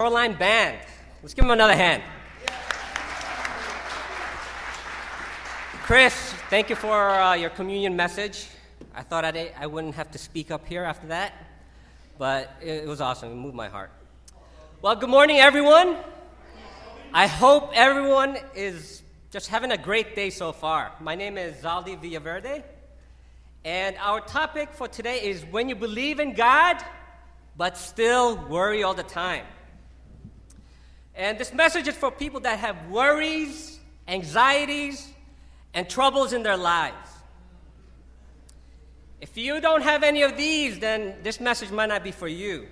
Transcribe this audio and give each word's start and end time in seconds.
Shoreline 0.00 0.32
Band. 0.32 0.78
Let's 1.20 1.34
give 1.34 1.42
them 1.42 1.50
another 1.50 1.76
hand. 1.76 2.02
Chris, 5.82 6.14
thank 6.48 6.70
you 6.70 6.76
for 6.76 7.10
uh, 7.10 7.34
your 7.34 7.50
communion 7.50 7.96
message. 7.96 8.46
I 8.94 9.02
thought 9.02 9.26
I'd, 9.26 9.52
I 9.58 9.66
wouldn't 9.66 9.94
have 9.96 10.10
to 10.12 10.18
speak 10.18 10.50
up 10.50 10.66
here 10.66 10.84
after 10.84 11.08
that, 11.08 11.34
but 12.16 12.50
it, 12.62 12.84
it 12.84 12.88
was 12.88 13.02
awesome. 13.02 13.30
It 13.30 13.34
moved 13.34 13.54
my 13.54 13.68
heart. 13.68 13.90
Well, 14.80 14.96
good 14.96 15.10
morning, 15.10 15.36
everyone. 15.36 15.98
I 17.12 17.26
hope 17.26 17.72
everyone 17.74 18.38
is 18.54 19.02
just 19.30 19.48
having 19.48 19.70
a 19.70 19.76
great 19.76 20.16
day 20.16 20.30
so 20.30 20.50
far. 20.50 20.92
My 21.00 21.14
name 21.14 21.36
is 21.36 21.56
Zaldi 21.56 22.02
Villaverde, 22.02 22.62
and 23.66 23.96
our 23.98 24.22
topic 24.22 24.72
for 24.72 24.88
today 24.88 25.20
is 25.24 25.44
when 25.44 25.68
you 25.68 25.74
believe 25.74 26.20
in 26.20 26.32
God, 26.32 26.82
but 27.54 27.76
still 27.76 28.38
worry 28.48 28.82
all 28.82 28.94
the 28.94 29.02
time. 29.02 29.44
And 31.20 31.38
this 31.38 31.52
message 31.52 31.86
is 31.86 31.94
for 31.94 32.10
people 32.10 32.40
that 32.40 32.60
have 32.60 32.88
worries, 32.88 33.78
anxieties, 34.08 35.12
and 35.74 35.86
troubles 35.86 36.32
in 36.32 36.42
their 36.42 36.56
lives. 36.56 37.10
If 39.20 39.36
you 39.36 39.60
don't 39.60 39.82
have 39.82 40.02
any 40.02 40.22
of 40.22 40.38
these, 40.38 40.78
then 40.78 41.16
this 41.22 41.38
message 41.38 41.70
might 41.70 41.90
not 41.90 42.02
be 42.02 42.10
for 42.10 42.26
you. 42.26 42.68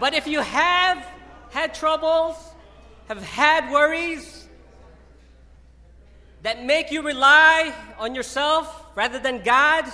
But 0.00 0.14
if 0.14 0.26
you 0.26 0.40
have 0.40 1.06
had 1.50 1.74
troubles, 1.74 2.34
have 3.08 3.22
had 3.22 3.70
worries 3.70 4.48
that 6.40 6.64
make 6.64 6.90
you 6.90 7.02
rely 7.02 7.74
on 7.98 8.14
yourself 8.14 8.86
rather 8.94 9.18
than 9.18 9.42
God, 9.42 9.84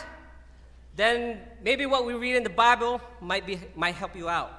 then 0.95 1.41
maybe 1.65 1.85
what 1.85 2.07
we 2.07 2.15
read 2.15 2.37
in 2.37 2.45
the 2.45 2.49
Bible 2.49 3.01
might, 3.21 3.45
be, 3.45 3.59
might 3.75 3.97
help 3.97 4.15
you 4.15 4.29
out. 4.29 4.53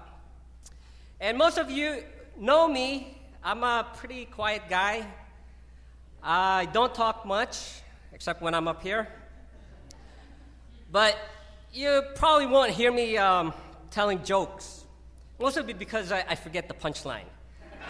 And 1.22 1.38
most 1.38 1.58
of 1.58 1.72
you 1.72 2.04
know 2.38 2.68
me 2.68 3.16
I'm 3.42 3.64
a 3.64 3.88
pretty 3.96 4.26
quiet 4.26 4.64
guy. 4.70 5.06
I 6.22 6.66
don't 6.74 6.94
talk 6.94 7.26
much, 7.26 7.82
except 8.12 8.42
when 8.42 8.54
I'm 8.54 8.68
up 8.68 8.84
here. 8.84 9.08
But 10.92 11.18
you 11.74 12.02
probably 12.16 12.48
won't 12.48 12.72
hear 12.72 12.92
me 12.92 13.18
um, 13.18 13.54
telling 13.92 14.24
jokes. 14.26 14.84
Mostly 15.40 15.72
because 15.74 16.12
I, 16.12 16.26
I 16.28 16.36
forget 16.36 16.68
the 16.68 16.74
punchline. 16.74 17.30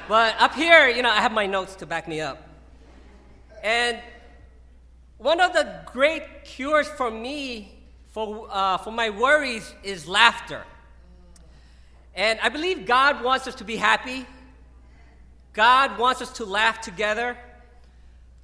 But 0.07 0.35
up 0.39 0.53
here, 0.53 0.87
you 0.87 1.01
know, 1.01 1.09
I 1.09 1.19
have 1.21 1.31
my 1.31 1.47
notes 1.47 1.75
to 1.77 1.87
back 1.87 2.07
me 2.07 2.21
up. 2.21 2.47
And 3.63 3.99
one 5.17 5.41
of 5.41 5.53
the 5.53 5.81
great 5.87 6.43
cures 6.45 6.87
for 6.87 7.09
me, 7.09 7.73
for, 8.09 8.47
uh, 8.51 8.77
for 8.77 8.91
my 8.91 9.09
worries, 9.09 9.73
is 9.81 10.07
laughter. 10.07 10.63
And 12.13 12.39
I 12.43 12.49
believe 12.49 12.85
God 12.85 13.23
wants 13.23 13.47
us 13.47 13.55
to 13.55 13.63
be 13.63 13.77
happy. 13.77 14.27
God 15.53 15.97
wants 15.97 16.21
us 16.21 16.33
to 16.33 16.45
laugh 16.45 16.81
together, 16.81 17.37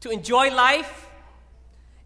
to 0.02 0.10
enjoy 0.10 0.54
life. 0.54 1.10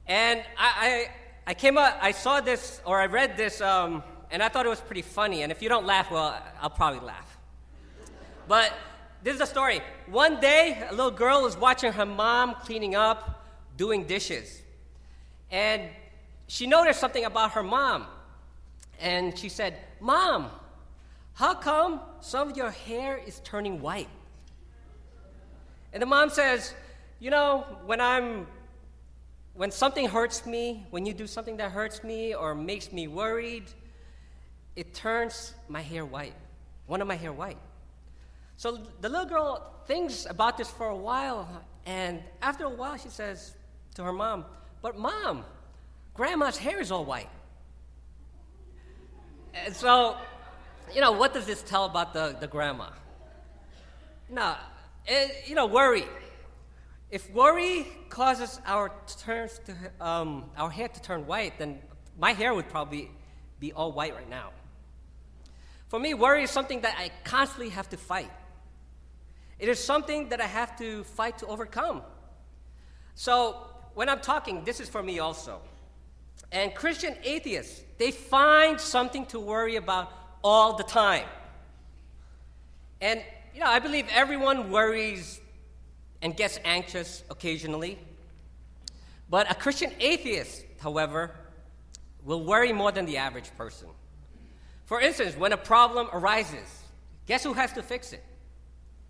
And 0.07 0.41
I, 0.57 1.07
I, 1.47 1.51
I 1.51 1.53
came 1.53 1.77
up, 1.77 1.97
I 2.01 2.11
saw 2.11 2.41
this, 2.41 2.81
or 2.85 2.99
I 2.99 3.05
read 3.05 3.37
this, 3.37 3.61
um, 3.61 4.03
and 4.31 4.43
I 4.43 4.49
thought 4.49 4.65
it 4.65 4.69
was 4.69 4.81
pretty 4.81 5.01
funny. 5.01 5.43
And 5.43 5.51
if 5.51 5.61
you 5.61 5.69
don't 5.69 5.85
laugh, 5.85 6.11
well, 6.11 6.37
I'll 6.61 6.69
probably 6.69 6.99
laugh. 6.99 7.37
But 8.47 8.73
this 9.23 9.35
is 9.35 9.41
a 9.41 9.45
story. 9.45 9.81
One 10.07 10.39
day, 10.39 10.83
a 10.89 10.91
little 10.91 11.11
girl 11.11 11.43
was 11.43 11.57
watching 11.57 11.91
her 11.91 12.05
mom 12.05 12.55
cleaning 12.55 12.95
up, 12.95 13.45
doing 13.77 14.05
dishes. 14.05 14.61
And 15.51 15.83
she 16.47 16.67
noticed 16.67 16.99
something 16.99 17.25
about 17.25 17.51
her 17.51 17.63
mom. 17.63 18.07
And 18.99 19.37
she 19.37 19.49
said, 19.49 19.77
Mom, 19.99 20.49
how 21.33 21.53
come 21.53 22.01
some 22.21 22.49
of 22.49 22.57
your 22.57 22.71
hair 22.71 23.17
is 23.17 23.39
turning 23.43 23.81
white? 23.81 24.09
And 25.93 26.01
the 26.01 26.05
mom 26.05 26.29
says, 26.29 26.73
You 27.19 27.31
know, 27.31 27.65
when 27.85 28.01
I'm 28.01 28.47
when 29.59 29.71
something 29.71 30.07
hurts 30.07 30.45
me, 30.45 30.85
when 30.89 31.05
you 31.05 31.13
do 31.13 31.27
something 31.27 31.57
that 31.57 31.71
hurts 31.71 32.01
me 32.01 32.33
or 32.33 32.55
makes 32.55 32.93
me 32.93 33.07
worried, 33.07 33.65
it 34.77 34.93
turns 34.93 35.53
my 35.67 35.81
hair 35.81 36.05
white, 36.05 36.33
one 36.87 37.01
of 37.01 37.09
my 37.09 37.15
hair 37.15 37.33
white. 37.33 37.57
So 38.55 38.79
the 39.01 39.09
little 39.09 39.25
girl 39.25 39.73
thinks 39.85 40.25
about 40.29 40.57
this 40.57 40.69
for 40.69 40.87
a 40.87 40.95
while, 40.95 41.63
and 41.85 42.21
after 42.41 42.63
a 42.65 42.69
while, 42.69 42.95
she 42.95 43.09
says 43.09 43.53
to 43.95 44.03
her 44.03 44.13
mom, 44.13 44.45
But 44.81 44.97
mom, 44.97 45.43
grandma's 46.13 46.57
hair 46.57 46.79
is 46.79 46.89
all 46.89 47.03
white. 47.03 47.29
And 49.53 49.75
so, 49.75 50.15
you 50.93 51.01
know, 51.01 51.11
what 51.11 51.33
does 51.33 51.45
this 51.45 51.61
tell 51.63 51.83
about 51.83 52.13
the, 52.13 52.37
the 52.39 52.47
grandma? 52.47 52.91
Now, 54.29 54.57
you 55.45 55.55
know, 55.55 55.65
worry. 55.65 56.05
If 57.11 57.29
worry 57.31 57.87
causes 58.09 58.59
our 58.65 58.91
turns 59.23 59.59
to 59.65 60.05
um, 60.05 60.45
our 60.55 60.69
hair 60.69 60.87
to 60.87 61.01
turn 61.01 61.25
white, 61.25 61.57
then 61.57 61.79
my 62.19 62.33
hair 62.33 62.53
would 62.53 62.69
probably 62.69 63.09
be 63.59 63.73
all 63.73 63.91
white 63.91 64.15
right 64.15 64.29
now. 64.29 64.51
For 65.87 65.99
me, 65.99 66.13
worry 66.13 66.43
is 66.43 66.51
something 66.51 66.81
that 66.81 66.95
I 66.99 67.09
constantly 67.23 67.69
have 67.69 67.89
to 67.89 67.97
fight. 67.97 68.29
It 69.57 69.67
is 69.67 69.83
something 69.83 70.29
that 70.29 70.39
I 70.39 70.45
have 70.45 70.77
to 70.77 71.03
fight 71.03 71.39
to 71.39 71.47
overcome. 71.47 72.03
So 73.15 73.67
when 73.95 74.07
I'm 74.07 74.19
talking, 74.19 74.63
this 74.63 74.79
is 74.79 74.87
for 74.87 75.01
me 75.01 75.19
also. 75.19 75.59
And 76.51 76.73
Christian 76.73 77.15
atheists, 77.23 77.81
they 77.97 78.11
find 78.11 78.79
something 78.79 79.25
to 79.27 79.39
worry 79.39 79.75
about 79.75 80.11
all 80.43 80.77
the 80.77 80.83
time. 80.83 81.25
And 83.01 83.21
you 83.53 83.59
know, 83.59 83.67
I 83.67 83.79
believe 83.79 84.07
everyone 84.11 84.71
worries 84.71 85.39
and 86.21 86.35
gets 86.35 86.59
anxious 86.63 87.23
occasionally. 87.29 87.97
But 89.29 89.49
a 89.49 89.55
Christian 89.55 89.91
atheist, 89.99 90.65
however, 90.79 91.31
will 92.23 92.43
worry 92.43 92.73
more 92.73 92.91
than 92.91 93.05
the 93.05 93.17
average 93.17 93.49
person. 93.57 93.87
For 94.85 94.99
instance, 94.99 95.37
when 95.37 95.53
a 95.53 95.57
problem 95.57 96.09
arises, 96.11 96.83
guess 97.27 97.43
who 97.43 97.53
has 97.53 97.71
to 97.73 97.83
fix 97.83 98.11
it? 98.11 98.23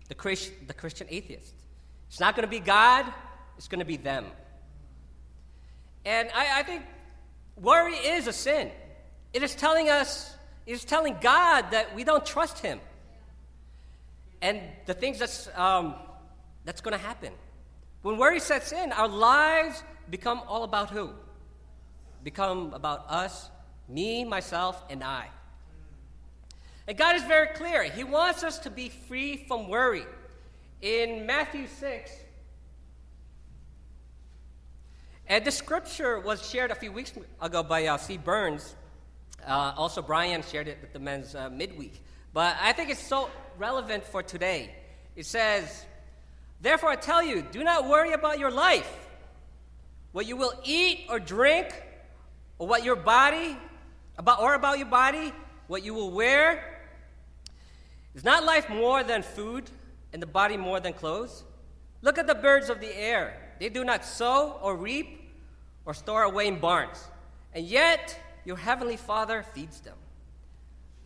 The, 0.08 0.14
Christ, 0.14 0.52
the 0.66 0.74
Christian 0.74 1.06
atheist. 1.10 1.54
It's 2.08 2.20
not 2.20 2.34
going 2.34 2.46
to 2.46 2.50
be 2.50 2.60
God, 2.60 3.06
it's 3.56 3.68
going 3.68 3.78
to 3.78 3.84
be 3.84 3.96
them. 3.96 4.26
And 6.04 6.28
I, 6.34 6.60
I 6.60 6.62
think 6.62 6.82
worry 7.56 7.94
is 7.94 8.26
a 8.26 8.32
sin. 8.32 8.70
It 9.32 9.42
is 9.42 9.54
telling 9.54 9.88
us, 9.88 10.34
it 10.66 10.72
is 10.72 10.84
telling 10.84 11.16
God 11.20 11.70
that 11.70 11.94
we 11.94 12.04
don't 12.04 12.26
trust 12.26 12.58
Him 12.58 12.80
and 14.42 14.60
the 14.86 14.94
things 14.94 15.18
that's, 15.18 15.48
um, 15.54 15.94
that's 16.64 16.80
going 16.80 16.92
to 16.92 17.04
happen. 17.04 17.32
When 18.02 18.16
worry 18.16 18.40
sets 18.40 18.72
in, 18.72 18.92
our 18.92 19.08
lives 19.08 19.82
become 20.08 20.42
all 20.46 20.64
about 20.64 20.90
who? 20.90 21.10
Become 22.24 22.72
about 22.74 23.04
us, 23.08 23.50
me, 23.88 24.24
myself, 24.24 24.82
and 24.88 25.04
I. 25.04 25.28
And 26.88 26.96
God 26.96 27.16
is 27.16 27.22
very 27.24 27.48
clear. 27.48 27.84
He 27.84 28.04
wants 28.04 28.42
us 28.42 28.58
to 28.60 28.70
be 28.70 28.88
free 28.88 29.44
from 29.46 29.68
worry. 29.68 30.04
In 30.80 31.26
Matthew 31.26 31.66
6, 31.66 32.10
and 35.30 35.44
this 35.44 35.56
scripture 35.56 36.18
was 36.18 36.50
shared 36.50 36.72
a 36.72 36.74
few 36.74 36.90
weeks 36.90 37.12
ago 37.40 37.62
by 37.62 37.86
uh, 37.86 37.98
C. 37.98 38.16
Burns. 38.16 38.74
Uh, 39.46 39.72
also, 39.76 40.02
Brian 40.02 40.42
shared 40.42 40.66
it 40.66 40.78
with 40.80 40.92
the 40.92 40.98
men's 40.98 41.36
uh, 41.36 41.48
midweek. 41.50 42.02
But 42.32 42.56
I 42.60 42.72
think 42.72 42.90
it's 42.90 43.04
so 43.04 43.30
relevant 43.58 44.04
for 44.04 44.22
today. 44.22 44.74
It 45.16 45.26
says, 45.26 45.84
Therefore 46.60 46.90
I 46.90 46.96
tell 46.96 47.22
you, 47.22 47.42
do 47.42 47.64
not 47.64 47.88
worry 47.88 48.12
about 48.12 48.38
your 48.38 48.50
life, 48.50 48.90
what 50.12 50.26
you 50.26 50.36
will 50.36 50.52
eat 50.64 51.06
or 51.08 51.18
drink, 51.18 51.68
or 52.58 52.66
what 52.66 52.84
your 52.84 52.96
body, 52.96 53.56
about, 54.18 54.40
or 54.40 54.54
about 54.54 54.78
your 54.78 54.88
body, 54.88 55.32
what 55.66 55.84
you 55.84 55.94
will 55.94 56.10
wear. 56.10 56.82
Is 58.14 58.24
not 58.24 58.44
life 58.44 58.68
more 58.68 59.02
than 59.02 59.22
food, 59.22 59.70
and 60.12 60.20
the 60.20 60.26
body 60.26 60.56
more 60.56 60.80
than 60.80 60.92
clothes? 60.92 61.44
Look 62.02 62.18
at 62.18 62.26
the 62.26 62.34
birds 62.34 62.68
of 62.68 62.80
the 62.80 62.94
air. 62.98 63.54
They 63.58 63.68
do 63.68 63.84
not 63.84 64.04
sow 64.04 64.58
or 64.62 64.76
reap 64.76 65.32
or 65.84 65.94
store 65.94 66.24
away 66.24 66.46
in 66.48 66.58
barns, 66.58 67.08
and 67.54 67.64
yet 67.66 68.18
your 68.44 68.56
heavenly 68.56 68.96
Father 68.96 69.44
feeds 69.54 69.80
them. 69.80 69.96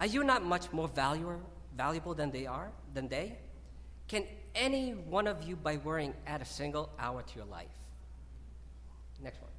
Are 0.01 0.07
you 0.07 0.25
not 0.25 0.45
much 0.45 0.73
more 0.73 0.89
valuable, 0.89 1.41
valuable 1.77 2.15
than 2.15 2.31
they 2.31 2.47
are, 2.47 2.71
than 2.93 3.09
they? 3.09 3.39
Can 4.09 4.25
any 4.55 4.91
one 4.91 5.27
of 5.27 5.43
you, 5.43 5.57
by 5.57 5.77
worrying, 5.79 6.15
add 6.27 6.43
a 6.43 6.45
single 6.45 6.91
hour 6.99 7.23
to 7.23 7.37
your 7.37 7.47
life? 7.47 7.69
Next 9.23 9.41
one. 9.41 9.51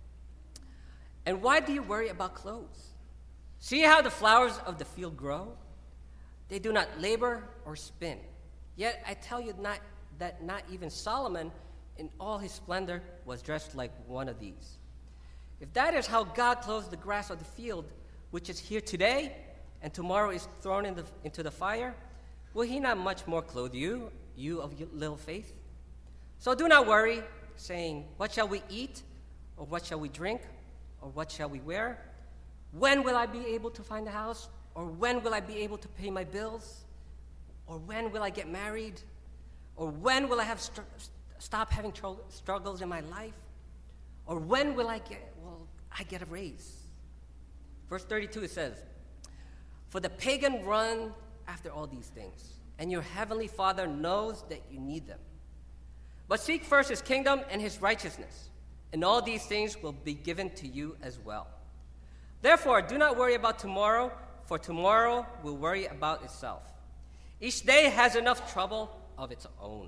And 1.26 1.42
why 1.42 1.60
do 1.60 1.74
you 1.74 1.82
worry 1.82 2.10
about 2.10 2.36
clothes? 2.36 2.90
See 3.60 3.82
how 3.82 4.02
the 4.02 4.12
flowers 4.12 4.60
of 4.66 4.78
the 4.78 4.86
field 4.86 5.18
grow? 5.18 5.58
They 6.50 6.60
do 6.60 6.72
not 6.72 6.88
labor 7.00 7.44
or 7.66 7.76
spin. 7.76 8.20
Yet 8.76 9.04
I 9.08 9.16
tell 9.16 9.42
you 9.42 9.56
not, 9.60 9.80
that 10.20 10.44
not 10.44 10.64
even 10.72 10.90
Solomon, 10.90 11.52
in 11.98 12.10
all 12.20 12.38
his 12.38 12.52
splendor, 12.52 13.02
was 13.26 13.42
dressed 13.42 13.76
like 13.76 13.92
one 14.08 14.30
of 14.30 14.40
these. 14.40 14.78
If 15.60 15.74
that 15.74 15.94
is 15.96 16.06
how 16.06 16.26
God 16.26 16.62
clothes 16.62 16.90
the 16.90 16.98
grass 16.98 17.30
of 17.30 17.40
the 17.40 17.46
field, 17.46 17.86
which 18.32 18.50
is 18.50 18.60
here 18.60 18.82
today 18.82 19.36
and 19.82 19.94
tomorrow 19.94 20.32
is 20.32 20.48
thrown 20.62 20.86
in 20.86 20.96
the, 20.96 21.04
into 21.24 21.44
the 21.44 21.52
fire, 21.52 21.94
will 22.54 22.68
he 22.68 22.80
not 22.80 22.98
much 22.98 23.28
more 23.28 23.42
clothe 23.42 23.74
you, 23.74 24.12
you 24.36 24.62
of 24.62 24.74
little 24.94 25.18
faith? 25.18 25.54
So 26.40 26.56
do 26.56 26.68
not 26.68 26.88
worry, 26.88 27.22
saying, 27.56 28.06
What 28.18 28.32
shall 28.32 28.48
we 28.48 28.62
eat? 28.70 29.04
Or 29.58 29.66
what 29.66 29.86
shall 29.86 30.00
we 30.00 30.10
drink? 30.10 30.42
Or 31.02 31.10
what 31.10 31.32
shall 31.32 31.50
we 31.50 31.60
wear? 31.60 32.00
When 32.72 33.04
will 33.04 33.16
I 33.16 33.26
be 33.26 33.46
able 33.48 33.70
to 33.72 33.82
find 33.84 34.08
a 34.08 34.12
house? 34.12 34.50
Or 34.74 34.86
when 34.86 35.24
will 35.24 35.34
I 35.34 35.40
be 35.40 35.58
able 35.60 35.78
to 35.78 35.88
pay 35.88 36.10
my 36.10 36.24
bills? 36.24 36.84
Or 37.68 37.78
when 37.78 38.12
will 38.12 38.24
I 38.24 38.30
get 38.30 38.50
married? 38.50 39.02
Or 39.76 39.90
when 39.90 40.28
will 40.28 40.42
I 40.42 40.44
have 40.44 40.60
str- 40.60 40.82
stop 41.40 41.72
having 41.72 41.92
tr- 41.92 42.22
struggles 42.30 42.82
in 42.82 42.90
my 42.90 43.00
life? 43.02 43.34
Or 44.26 44.40
when 44.40 44.76
will 44.76 44.88
I 44.88 45.00
get, 45.00 45.34
well, 45.42 45.68
I 45.98 46.04
get 46.04 46.22
a 46.22 46.26
raise? 46.26 46.84
Verse 47.90 48.04
32 48.04 48.44
it 48.44 48.52
says, 48.52 48.84
For 49.96 50.02
the 50.02 50.10
pagan 50.10 50.66
run 50.66 51.14
after 51.48 51.70
all 51.70 51.88
these 51.88 52.08
things, 52.08 52.56
and 52.80 52.92
your 52.92 53.02
heavenly 53.02 53.48
Father 53.48 53.88
knows 53.88 54.44
that 54.50 54.62
you 54.70 54.78
need 54.78 55.08
them. 55.08 55.22
But 56.28 56.42
seek 56.42 56.66
first 56.66 56.90
his 56.90 57.02
kingdom 57.02 57.40
and 57.50 57.62
his 57.62 57.82
righteousness, 57.82 58.50
and 58.92 59.06
all 59.06 59.22
these 59.22 59.46
things 59.46 59.82
will 59.82 59.94
be 59.94 60.14
given 60.14 60.50
to 60.56 60.68
you 60.68 60.98
as 61.02 61.18
well. 61.18 61.48
Therefore, 62.42 62.82
do 62.82 62.98
not 62.98 63.16
worry 63.16 63.36
about 63.36 63.58
tomorrow, 63.58 64.12
for 64.44 64.60
tomorrow 64.60 65.26
will 65.44 65.56
worry 65.56 65.86
about 65.86 66.26
itself. 66.26 66.64
Each 67.40 67.62
day 67.62 67.86
has 67.86 68.18
enough 68.18 68.52
trouble 68.52 68.92
of 69.18 69.32
its 69.32 69.48
own. 69.62 69.88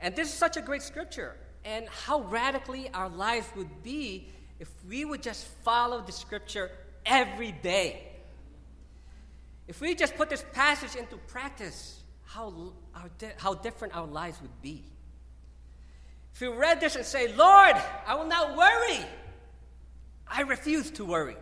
And 0.00 0.16
this 0.16 0.26
is 0.26 0.34
such 0.34 0.56
a 0.56 0.60
great 0.60 0.82
scripture, 0.82 1.36
and 1.64 1.86
how 1.88 2.22
radically 2.22 2.90
our 2.92 3.08
lives 3.08 3.46
would 3.54 3.84
be 3.84 4.32
if 4.58 4.68
we 4.88 5.04
would 5.04 5.22
just 5.22 5.46
follow 5.62 6.00
the 6.00 6.10
scripture 6.10 6.72
every 7.06 7.52
day. 7.52 8.10
If 9.66 9.80
we 9.80 9.94
just 9.94 10.16
put 10.16 10.30
this 10.30 10.44
passage 10.52 10.94
into 10.94 11.16
practice, 11.16 12.02
how, 12.24 12.72
our, 12.94 13.10
how 13.38 13.54
different 13.54 13.96
our 13.96 14.06
lives 14.06 14.40
would 14.42 14.62
be. 14.62 14.84
If 16.34 16.40
you 16.40 16.54
read 16.54 16.80
this 16.80 16.96
and 16.96 17.04
say, 17.04 17.32
Lord, 17.34 17.76
I 18.06 18.14
will 18.16 18.26
not 18.26 18.56
worry, 18.56 18.98
I 20.26 20.42
refuse 20.42 20.90
to 20.92 21.04
worry. 21.04 21.36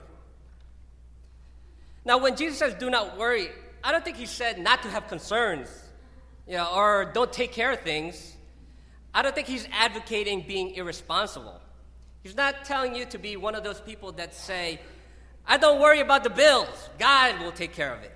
Now, 2.05 2.19
when 2.19 2.37
Jesus 2.37 2.59
says, 2.59 2.75
do 2.75 2.91
not 2.91 3.17
worry, 3.17 3.49
I 3.83 3.93
don't 3.93 4.05
think 4.05 4.17
he 4.17 4.27
said 4.27 4.59
not 4.59 4.83
to 4.83 4.89
have 4.89 5.09
concerns 5.09 5.69
you 6.47 6.57
know, 6.57 6.69
or 6.75 7.11
don't 7.13 7.33
take 7.33 7.53
care 7.53 7.73
of 7.73 7.81
things. 7.81 8.37
I 9.15 9.23
don't 9.23 9.35
think 9.35 9.47
he's 9.47 9.69
advocating 9.73 10.45
being 10.47 10.75
irresponsible. 10.75 11.61
He's 12.23 12.37
not 12.37 12.65
telling 12.65 12.95
you 12.95 13.05
to 13.07 13.19
be 13.19 13.37
one 13.37 13.55
of 13.55 13.65
those 13.65 13.81
people 13.81 14.13
that 14.13 14.35
say, 14.35 14.81
I 15.47 15.57
don't 15.57 15.81
worry 15.81 16.01
about 16.01 16.25
the 16.25 16.31
bills, 16.31 16.91
God 16.99 17.41
will 17.41 17.53
take 17.53 17.73
care 17.73 17.95
of 17.95 18.03
it. 18.03 18.13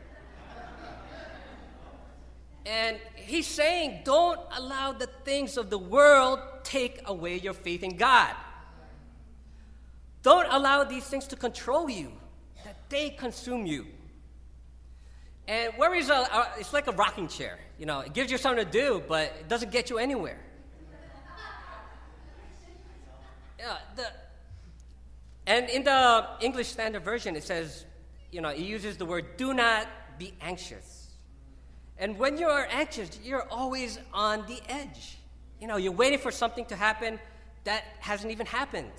And 2.64 2.98
he's 3.14 3.46
saying, 3.46 4.00
don't 4.04 4.40
allow 4.56 4.92
the 4.92 5.06
things 5.24 5.56
of 5.56 5.70
the 5.70 5.78
world 5.78 6.40
take 6.64 7.00
away 7.04 7.38
your 7.38 7.54
faith 7.54 7.84
in 7.84 7.96
God. 7.96 8.34
Don't 10.22 10.48
allow 10.50 10.82
these 10.82 11.04
things 11.04 11.28
to 11.28 11.36
control 11.36 11.88
you, 11.88 12.10
that 12.64 12.76
they 12.88 13.10
consume 13.10 13.66
you. 13.66 13.86
And 15.46 15.72
worry 15.78 16.00
is 16.00 16.10
a, 16.10 16.14
a, 16.14 16.48
it's 16.58 16.72
like 16.72 16.88
a 16.88 16.92
rocking 16.92 17.28
chair. 17.28 17.60
You 17.78 17.86
know, 17.86 18.00
it 18.00 18.12
gives 18.12 18.32
you 18.32 18.38
something 18.38 18.64
to 18.64 18.70
do, 18.70 19.00
but 19.06 19.32
it 19.38 19.48
doesn't 19.48 19.70
get 19.70 19.88
you 19.88 19.98
anywhere. 19.98 20.40
Yeah, 23.58 23.76
the, 23.94 24.06
and 25.46 25.68
in 25.68 25.84
the 25.84 26.26
English 26.40 26.68
Standard 26.68 27.04
Version, 27.04 27.36
it 27.36 27.44
says, 27.44 27.86
you 28.32 28.40
know, 28.40 28.48
it 28.48 28.58
uses 28.58 28.96
the 28.96 29.06
word 29.06 29.36
do 29.36 29.54
not 29.54 29.86
be 30.18 30.34
anxious. 30.40 31.10
And 31.98 32.18
when 32.18 32.36
you 32.36 32.48
are 32.48 32.66
anxious, 32.70 33.18
you're 33.22 33.48
always 33.48 33.98
on 34.12 34.44
the 34.46 34.60
edge. 34.68 35.18
You 35.60 35.68
know, 35.68 35.76
you're 35.76 35.92
waiting 35.92 36.18
for 36.18 36.30
something 36.30 36.66
to 36.66 36.76
happen 36.76 37.18
that 37.64 37.84
hasn't 38.00 38.32
even 38.32 38.46
happened. 38.46 38.92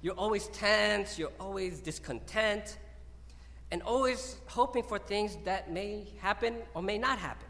You're 0.00 0.14
always 0.14 0.48
tense, 0.48 1.18
you're 1.18 1.32
always 1.38 1.80
discontent, 1.80 2.78
and 3.70 3.82
always 3.82 4.36
hoping 4.46 4.82
for 4.82 4.98
things 4.98 5.36
that 5.44 5.70
may 5.70 6.06
happen 6.18 6.56
or 6.74 6.82
may 6.82 6.98
not 6.98 7.18
happen. 7.18 7.46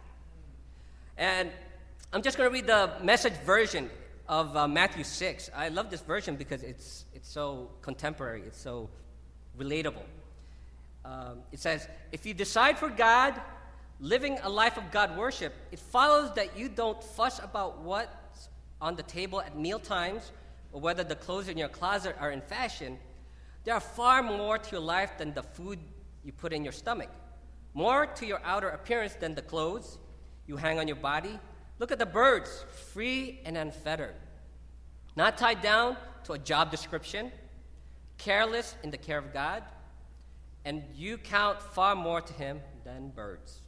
And 1.16 1.50
I'm 2.12 2.20
just 2.20 2.36
going 2.36 2.50
to 2.50 2.52
read 2.52 2.66
the 2.66 2.92
message 3.02 3.32
version 3.44 3.88
of 4.28 4.56
uh, 4.56 4.68
Matthew 4.68 5.04
6. 5.04 5.50
I 5.54 5.68
love 5.68 5.90
this 5.90 6.00
version 6.00 6.36
because 6.36 6.62
it's, 6.62 7.04
it's 7.14 7.28
so 7.28 7.70
contemporary, 7.82 8.42
it's 8.46 8.60
so 8.60 8.88
relatable. 9.58 10.04
Um, 11.04 11.38
it 11.50 11.60
says, 11.60 11.88
If 12.12 12.26
you 12.26 12.34
decide 12.34 12.78
for 12.78 12.88
God, 12.88 13.40
living 14.00 14.38
a 14.42 14.48
life 14.48 14.76
of 14.76 14.90
God 14.90 15.16
worship, 15.16 15.52
it 15.70 15.78
follows 15.78 16.34
that 16.34 16.56
you 16.56 16.68
don't 16.68 17.02
fuss 17.02 17.38
about 17.38 17.80
what's 17.80 18.48
on 18.80 18.96
the 18.96 19.02
table 19.02 19.40
at 19.40 19.56
meal 19.56 19.78
times 19.78 20.32
or 20.72 20.80
whether 20.80 21.04
the 21.04 21.16
clothes 21.16 21.48
in 21.48 21.58
your 21.58 21.68
closet 21.68 22.16
are 22.18 22.30
in 22.30 22.40
fashion. 22.40 22.98
There 23.64 23.74
are 23.74 23.80
far 23.80 24.22
more 24.22 24.58
to 24.58 24.70
your 24.72 24.80
life 24.80 25.18
than 25.18 25.34
the 25.34 25.42
food 25.42 25.78
you 26.24 26.32
put 26.32 26.52
in 26.52 26.64
your 26.64 26.72
stomach, 26.72 27.10
more 27.74 28.06
to 28.06 28.26
your 28.26 28.40
outer 28.44 28.68
appearance 28.70 29.14
than 29.14 29.34
the 29.34 29.42
clothes 29.42 29.98
you 30.46 30.56
hang 30.56 30.78
on 30.78 30.88
your 30.88 30.96
body. 30.96 31.38
Look 31.82 31.90
at 31.90 31.98
the 31.98 32.06
birds, 32.06 32.64
free 32.92 33.40
and 33.44 33.58
unfettered, 33.58 34.14
not 35.16 35.36
tied 35.36 35.62
down 35.62 35.96
to 36.22 36.34
a 36.34 36.38
job 36.38 36.70
description, 36.70 37.32
careless 38.18 38.76
in 38.84 38.92
the 38.92 38.96
care 38.96 39.18
of 39.18 39.32
God, 39.32 39.64
and 40.64 40.84
you 40.94 41.18
count 41.18 41.60
far 41.60 41.96
more 41.96 42.20
to 42.20 42.32
Him 42.34 42.60
than 42.84 43.08
birds. 43.08 43.62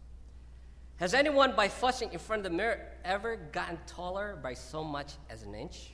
Has 0.99 1.13
anyone, 1.13 1.57
by 1.57 1.67
fussing 1.67 2.13
in 2.13 2.21
front 2.21 2.47
of 2.47 2.53
the 2.53 2.57
mirror, 2.57 2.87
ever 3.05 3.35
gotten 3.35 3.79
taller 3.89 4.39
by 4.41 4.55
so 4.55 4.85
much 4.85 5.15
as 5.29 5.43
an 5.43 5.57
inch? 5.57 5.91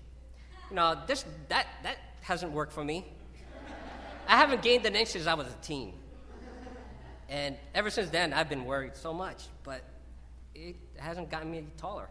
Know, 0.71 0.99
this, 1.07 1.25
that, 1.49 1.69
that 1.85 1.97
hasn't 2.21 2.53
worked 2.53 2.75
for 2.75 2.85
me. 2.85 3.07
I 4.29 4.37
haven't 4.37 4.61
gained 4.61 4.85
an 4.85 4.95
inch 4.95 5.09
since 5.09 5.27
I 5.27 5.33
was 5.33 5.47
a 5.47 5.57
teen. 5.63 5.95
And 7.31 7.57
ever 7.75 7.89
since 7.89 8.11
then, 8.11 8.35
I've 8.35 8.51
been 8.51 8.67
worried 8.67 8.95
so 8.95 9.15
much, 9.15 9.45
it 10.69 10.77
hasn't 10.99 11.31
gotten 11.31 11.51
me 11.51 11.65
taller. 11.77 12.09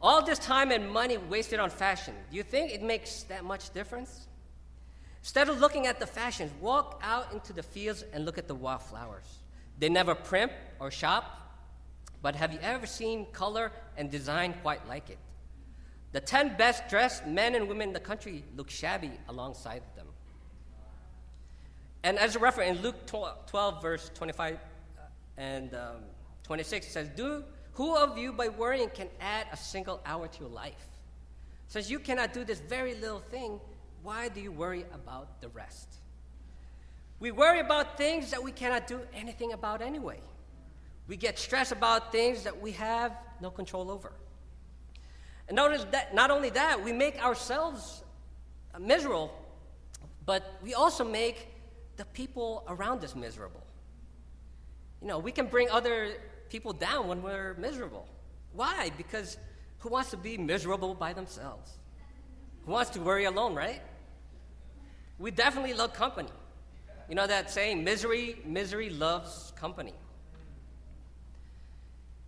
All 0.00 0.24
this 0.24 0.38
time 0.38 0.72
and 0.72 0.90
money 0.90 1.16
wasted 1.16 1.60
on 1.60 1.70
fashion, 1.70 2.14
do 2.30 2.36
you 2.36 2.42
think 2.42 2.72
it 2.72 2.82
makes 2.82 3.22
that 3.24 3.44
much 3.44 3.72
difference? 3.72 4.26
Instead 5.20 5.48
of 5.48 5.60
looking 5.60 5.86
at 5.86 6.00
the 6.00 6.06
fashions, 6.06 6.50
walk 6.60 7.00
out 7.04 7.32
into 7.32 7.52
the 7.52 7.62
fields 7.62 8.04
and 8.12 8.24
look 8.24 8.38
at 8.38 8.48
the 8.48 8.54
wildflowers. 8.54 9.38
They 9.78 9.88
never 9.88 10.14
primp 10.14 10.52
or 10.80 10.90
shop, 10.90 11.24
but 12.20 12.34
have 12.34 12.52
you 12.52 12.58
ever 12.60 12.86
seen 12.86 13.26
color 13.32 13.70
and 13.96 14.10
design 14.10 14.54
quite 14.62 14.86
like 14.88 15.10
it? 15.10 15.18
The 16.10 16.20
10 16.20 16.56
best 16.56 16.88
dressed 16.88 17.26
men 17.26 17.54
and 17.54 17.68
women 17.68 17.88
in 17.88 17.92
the 17.94 18.00
country 18.00 18.44
look 18.56 18.70
shabby 18.70 19.12
alongside 19.28 19.82
them. 19.96 20.06
And 22.02 22.18
as 22.18 22.34
a 22.34 22.40
reference, 22.40 22.78
in 22.78 22.82
Luke 22.82 23.06
12, 23.06 23.80
verse 23.80 24.10
25 24.14 24.54
uh, 24.54 25.02
and 25.36 25.72
um, 25.74 25.96
26, 26.52 26.86
it 26.86 26.90
says, 26.90 27.08
Do, 27.16 27.42
Who 27.72 27.96
of 27.96 28.18
you 28.18 28.30
by 28.30 28.48
worrying 28.48 28.90
can 28.90 29.08
add 29.22 29.46
a 29.52 29.56
single 29.56 30.02
hour 30.04 30.28
to 30.28 30.40
your 30.40 30.50
life? 30.50 30.84
Since 31.66 31.88
you 31.88 31.98
cannot 31.98 32.34
do 32.34 32.44
this 32.44 32.60
very 32.60 32.94
little 32.94 33.20
thing, 33.20 33.58
why 34.02 34.28
do 34.28 34.38
you 34.38 34.52
worry 34.52 34.84
about 34.92 35.40
the 35.40 35.48
rest? 35.48 35.88
We 37.20 37.30
worry 37.30 37.60
about 37.60 37.96
things 37.96 38.30
that 38.32 38.42
we 38.42 38.52
cannot 38.52 38.86
do 38.86 39.00
anything 39.14 39.54
about 39.54 39.80
anyway. 39.80 40.20
We 41.08 41.16
get 41.16 41.38
stressed 41.38 41.72
about 41.72 42.12
things 42.12 42.42
that 42.42 42.60
we 42.60 42.72
have 42.72 43.16
no 43.40 43.50
control 43.50 43.90
over. 43.90 44.12
And 45.48 45.56
notice 45.56 45.86
that 45.92 46.14
not 46.14 46.30
only 46.30 46.50
that, 46.50 46.84
we 46.84 46.92
make 46.92 47.24
ourselves 47.24 48.04
miserable, 48.78 49.32
but 50.26 50.58
we 50.62 50.74
also 50.74 51.02
make 51.02 51.48
the 51.96 52.04
people 52.04 52.62
around 52.68 53.02
us 53.04 53.16
miserable. 53.16 53.64
You 55.00 55.08
know, 55.08 55.18
we 55.18 55.32
can 55.32 55.46
bring 55.46 55.70
other 55.70 56.12
people 56.52 56.74
down 56.74 57.08
when 57.08 57.22
we're 57.22 57.54
miserable. 57.54 58.06
Why? 58.52 58.90
Because 58.98 59.38
who 59.78 59.88
wants 59.88 60.10
to 60.10 60.18
be 60.18 60.36
miserable 60.36 60.94
by 60.94 61.14
themselves? 61.14 61.78
Who 62.66 62.72
wants 62.72 62.90
to 62.90 63.00
worry 63.00 63.24
alone, 63.24 63.54
right? 63.54 63.80
We 65.18 65.30
definitely 65.30 65.72
love 65.72 65.94
company. 65.94 66.28
You 67.08 67.14
know 67.14 67.26
that 67.26 67.50
saying, 67.50 67.82
misery, 67.82 68.36
misery 68.44 68.90
loves 68.90 69.54
company. 69.56 69.94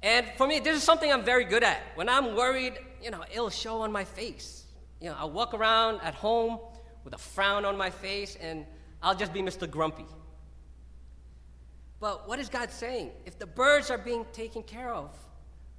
And 0.02 0.26
for 0.38 0.46
me, 0.46 0.58
this 0.58 0.74
is 0.74 0.82
something 0.82 1.12
I'm 1.12 1.24
very 1.24 1.44
good 1.44 1.62
at. 1.62 1.80
When 1.94 2.08
I'm 2.08 2.34
worried, 2.34 2.78
you 3.02 3.10
know, 3.10 3.24
it'll 3.30 3.50
show 3.50 3.82
on 3.82 3.92
my 3.92 4.04
face. 4.04 4.64
You 5.00 5.10
know, 5.10 5.16
I 5.18 5.26
walk 5.26 5.52
around 5.52 6.00
at 6.02 6.14
home 6.14 6.58
with 7.04 7.12
a 7.12 7.18
frown 7.18 7.66
on 7.66 7.76
my 7.76 7.90
face, 7.90 8.36
and 8.40 8.64
I'll 9.02 9.14
just 9.14 9.34
be 9.34 9.42
Mr. 9.42 9.70
Grumpy. 9.70 10.06
But 12.00 12.28
what 12.28 12.38
is 12.38 12.48
God 12.48 12.70
saying? 12.70 13.10
If 13.24 13.38
the 13.38 13.46
birds 13.46 13.90
are 13.90 13.98
being 13.98 14.26
taken 14.32 14.62
care 14.62 14.92
of, 14.92 15.10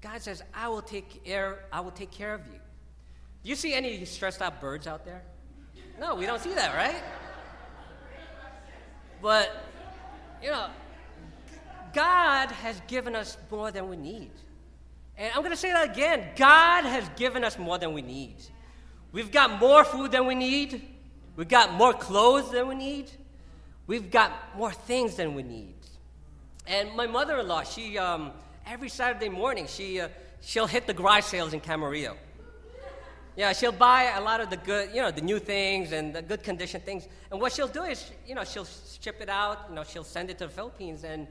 God 0.02 0.22
says, 0.22 0.44
I 0.54 0.68
will 0.68 0.82
take 0.82 1.24
care, 1.24 1.66
I 1.72 1.80
will 1.80 1.92
take 1.92 2.12
care 2.12 2.34
of 2.34 2.46
you. 2.48 2.60
Do 3.44 3.50
you 3.50 3.56
see 3.56 3.74
any 3.74 4.04
stressed 4.06 4.42
out 4.42 4.60
birds 4.60 4.88
out 4.88 5.06
there? 5.06 5.24
No, 6.00 6.16
we 6.16 6.26
don't 6.26 6.42
see 6.42 6.54
that, 6.54 6.76
right? 6.76 7.02
But, 9.22 9.66
you 10.42 10.52
know, 10.52 10.68
God 11.94 12.52
has 12.52 12.82
given 12.88 13.16
us 13.16 13.38
more 13.50 13.72
than 13.72 13.90
we 13.90 13.96
need. 13.96 14.32
And 15.18 15.32
I'm 15.34 15.40
going 15.40 15.52
to 15.52 15.58
say 15.58 15.72
that 15.72 15.92
again 15.92 16.28
God 16.36 16.84
has 16.84 17.08
given 17.16 17.44
us 17.44 17.58
more 17.58 17.78
than 17.78 17.94
we 17.94 18.02
need. 18.02 18.36
We've 19.12 19.32
got 19.32 19.60
more 19.60 19.86
food 19.86 20.12
than 20.12 20.26
we 20.26 20.36
need, 20.36 20.86
we've 21.38 21.48
got 21.48 21.72
more 21.74 21.94
clothes 21.94 22.52
than 22.52 22.68
we 22.68 22.76
need, 22.76 23.10
we've 23.88 24.12
got 24.12 24.58
more 24.58 24.74
things 24.74 25.16
than 25.16 25.36
we 25.36 25.44
need. 25.44 25.75
And 26.68 26.96
my 26.96 27.08
mother 27.08 27.38
in 27.40 27.48
law, 27.48 27.64
she, 27.64 27.98
um, 27.98 28.32
every 28.66 28.90
Saturday 28.90 29.30
morning, 29.30 29.68
she, 29.68 30.02
uh, 30.02 30.10
she'll 30.42 30.68
hit 30.68 30.88
the 30.88 30.94
garage 30.94 31.26
sales 31.26 31.54
in 31.54 31.62
Camarillo. 31.62 32.16
Yeah, 33.36 33.52
she'll 33.52 33.74
buy 33.74 34.14
a 34.16 34.22
lot 34.22 34.40
of 34.40 34.50
the 34.50 34.58
good, 34.58 34.90
you 34.96 35.02
know, 35.02 35.12
the 35.12 35.22
new 35.22 35.40
things 35.40 35.92
and 35.92 36.16
the 36.16 36.22
good 36.22 36.42
condition 36.42 36.80
things. 36.82 37.08
And 37.30 37.42
what 37.42 37.52
she'll 37.52 37.68
do 37.68 37.84
is, 37.84 38.12
you 38.26 38.34
know, 38.34 38.46
she'll 38.46 38.68
ship 39.02 39.18
it 39.20 39.30
out, 39.30 39.66
you 39.70 39.76
know, 39.76 39.84
she'll 39.84 40.06
send 40.06 40.30
it 40.30 40.38
to 40.38 40.46
the 40.46 40.52
Philippines, 40.52 41.04
and, 41.04 41.28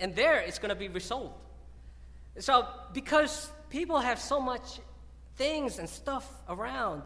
and 0.00 0.14
there 0.16 0.40
it's 0.40 0.58
going 0.58 0.70
to 0.70 0.74
be 0.74 0.88
resold. 0.88 1.32
So, 2.38 2.66
because 2.92 3.50
people 3.70 3.98
have 4.00 4.18
so 4.18 4.40
much 4.40 4.80
things 5.36 5.78
and 5.78 5.88
stuff 5.88 6.28
around, 6.48 7.02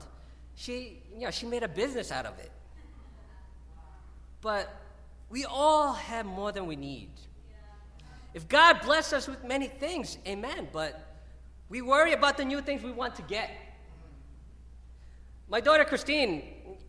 she, 0.55 1.03
you 1.15 1.21
know, 1.21 1.31
she 1.31 1.47
made 1.47 1.63
a 1.63 1.69
business 1.69 2.11
out 2.11 2.25
of 2.25 2.39
it. 2.39 2.51
But 4.41 4.75
we 5.29 5.45
all 5.45 5.93
have 5.93 6.25
more 6.25 6.51
than 6.51 6.67
we 6.67 6.77
need. 6.77 7.11
If 8.35 8.49
God 8.49 8.81
bless 8.83 9.13
us 9.13 9.29
with 9.29 9.45
many 9.45 9.69
things, 9.69 10.19
amen, 10.27 10.69
but 10.73 11.17
we 11.69 11.81
worry 11.81 12.13
about 12.13 12.37
the 12.37 12.45
new 12.45 12.61
things 12.61 12.83
we 12.83 12.91
want 12.91 13.15
to 13.15 13.23
get. 13.23 13.51
My 15.49 15.61
daughter 15.61 15.85
Christine, 15.85 16.43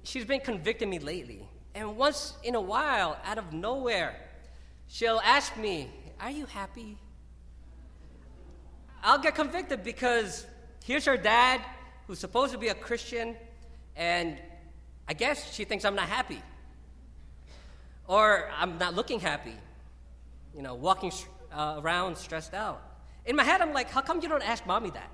she's 0.04 0.26
been 0.26 0.40
convicting 0.40 0.90
me 0.90 0.98
lately. 0.98 1.48
And 1.76 1.98
once 1.98 2.34
in 2.44 2.56
a 2.56 2.62
while, 2.62 3.18
out 3.24 3.38
of 3.38 3.54
nowhere, 3.54 4.16
she'll 4.88 5.22
ask 5.24 5.56
me, 5.56 5.92
Are 6.20 6.32
you 6.32 6.48
happy? 6.48 6.98
I'll 9.04 9.20
get 9.20 9.36
convicted 9.36 9.84
because 9.84 10.48
here's 10.84 11.06
her 11.06 11.18
dad, 11.18 11.62
who's 12.08 12.18
supposed 12.18 12.54
to 12.54 12.58
be 12.58 12.70
a 12.70 12.74
Christian, 12.74 13.36
and 13.96 14.38
I 15.08 15.14
guess 15.14 15.54
she 15.54 15.64
thinks 15.64 15.86
I'm 15.86 15.96
not 15.96 16.10
happy. 16.10 16.42
Or 18.08 18.50
I'm 18.58 18.80
not 18.80 18.96
looking 18.96 19.20
happy, 19.20 19.56
you 20.56 20.64
know, 20.64 20.74
walking 20.74 21.12
uh, 21.56 21.80
around 21.80 22.18
stressed 22.18 22.54
out. 22.54 22.82
In 23.26 23.36
my 23.36 23.44
head, 23.44 23.62
I'm 23.62 23.74
like, 23.74 23.90
How 23.90 24.02
come 24.02 24.22
you 24.22 24.30
don't 24.30 24.48
ask 24.48 24.66
mommy 24.66 24.92
that? 24.92 25.10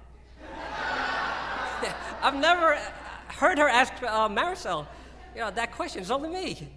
I've 2.22 2.36
never 2.36 2.78
heard 3.28 3.58
her 3.58 3.70
ask 3.70 3.94
uh, 4.04 4.28
Marisol, 4.28 4.86
you 5.36 5.42
know, 5.42 5.52
that 5.52 5.72
question. 5.72 6.02
It's 6.02 6.12
only 6.12 6.30
me. 6.30 6.70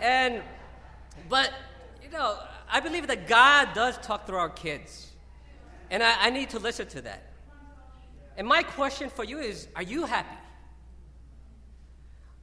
And, 0.00 0.42
but, 1.28 1.52
you 2.02 2.10
know, 2.10 2.38
I 2.70 2.80
believe 2.80 3.06
that 3.08 3.28
God 3.28 3.68
does 3.74 3.98
talk 3.98 4.26
through 4.26 4.38
our 4.38 4.48
kids. 4.48 5.10
And 5.90 6.02
I, 6.02 6.26
I 6.26 6.30
need 6.30 6.50
to 6.50 6.58
listen 6.58 6.86
to 6.88 7.02
that. 7.02 7.22
And 8.36 8.48
my 8.48 8.62
question 8.62 9.10
for 9.10 9.24
you 9.24 9.38
is 9.38 9.68
Are 9.76 9.82
you 9.82 10.06
happy? 10.06 10.36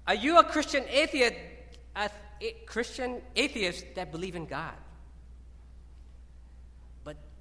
Are 0.07 0.15
you 0.15 0.37
a 0.39 0.43
Christian 0.43 0.83
atheist, 0.89 1.35
a 1.95 2.09
Christian 2.65 3.21
atheist 3.35 3.85
that 3.95 4.11
believe 4.11 4.35
in 4.35 4.45
God? 4.45 4.73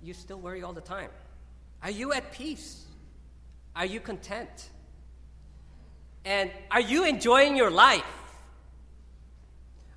You 0.02 0.14
still 0.14 0.38
worry 0.38 0.62
all 0.62 0.72
the 0.72 0.80
time. 0.80 1.10
Are 1.82 1.90
you 1.90 2.12
at 2.12 2.32
peace? 2.32 2.84
Are 3.74 3.86
you 3.86 4.00
content? 4.00 4.70
And 6.24 6.50
are 6.70 6.80
you 6.80 7.04
enjoying 7.04 7.56
your 7.56 7.70
life? 7.70 8.04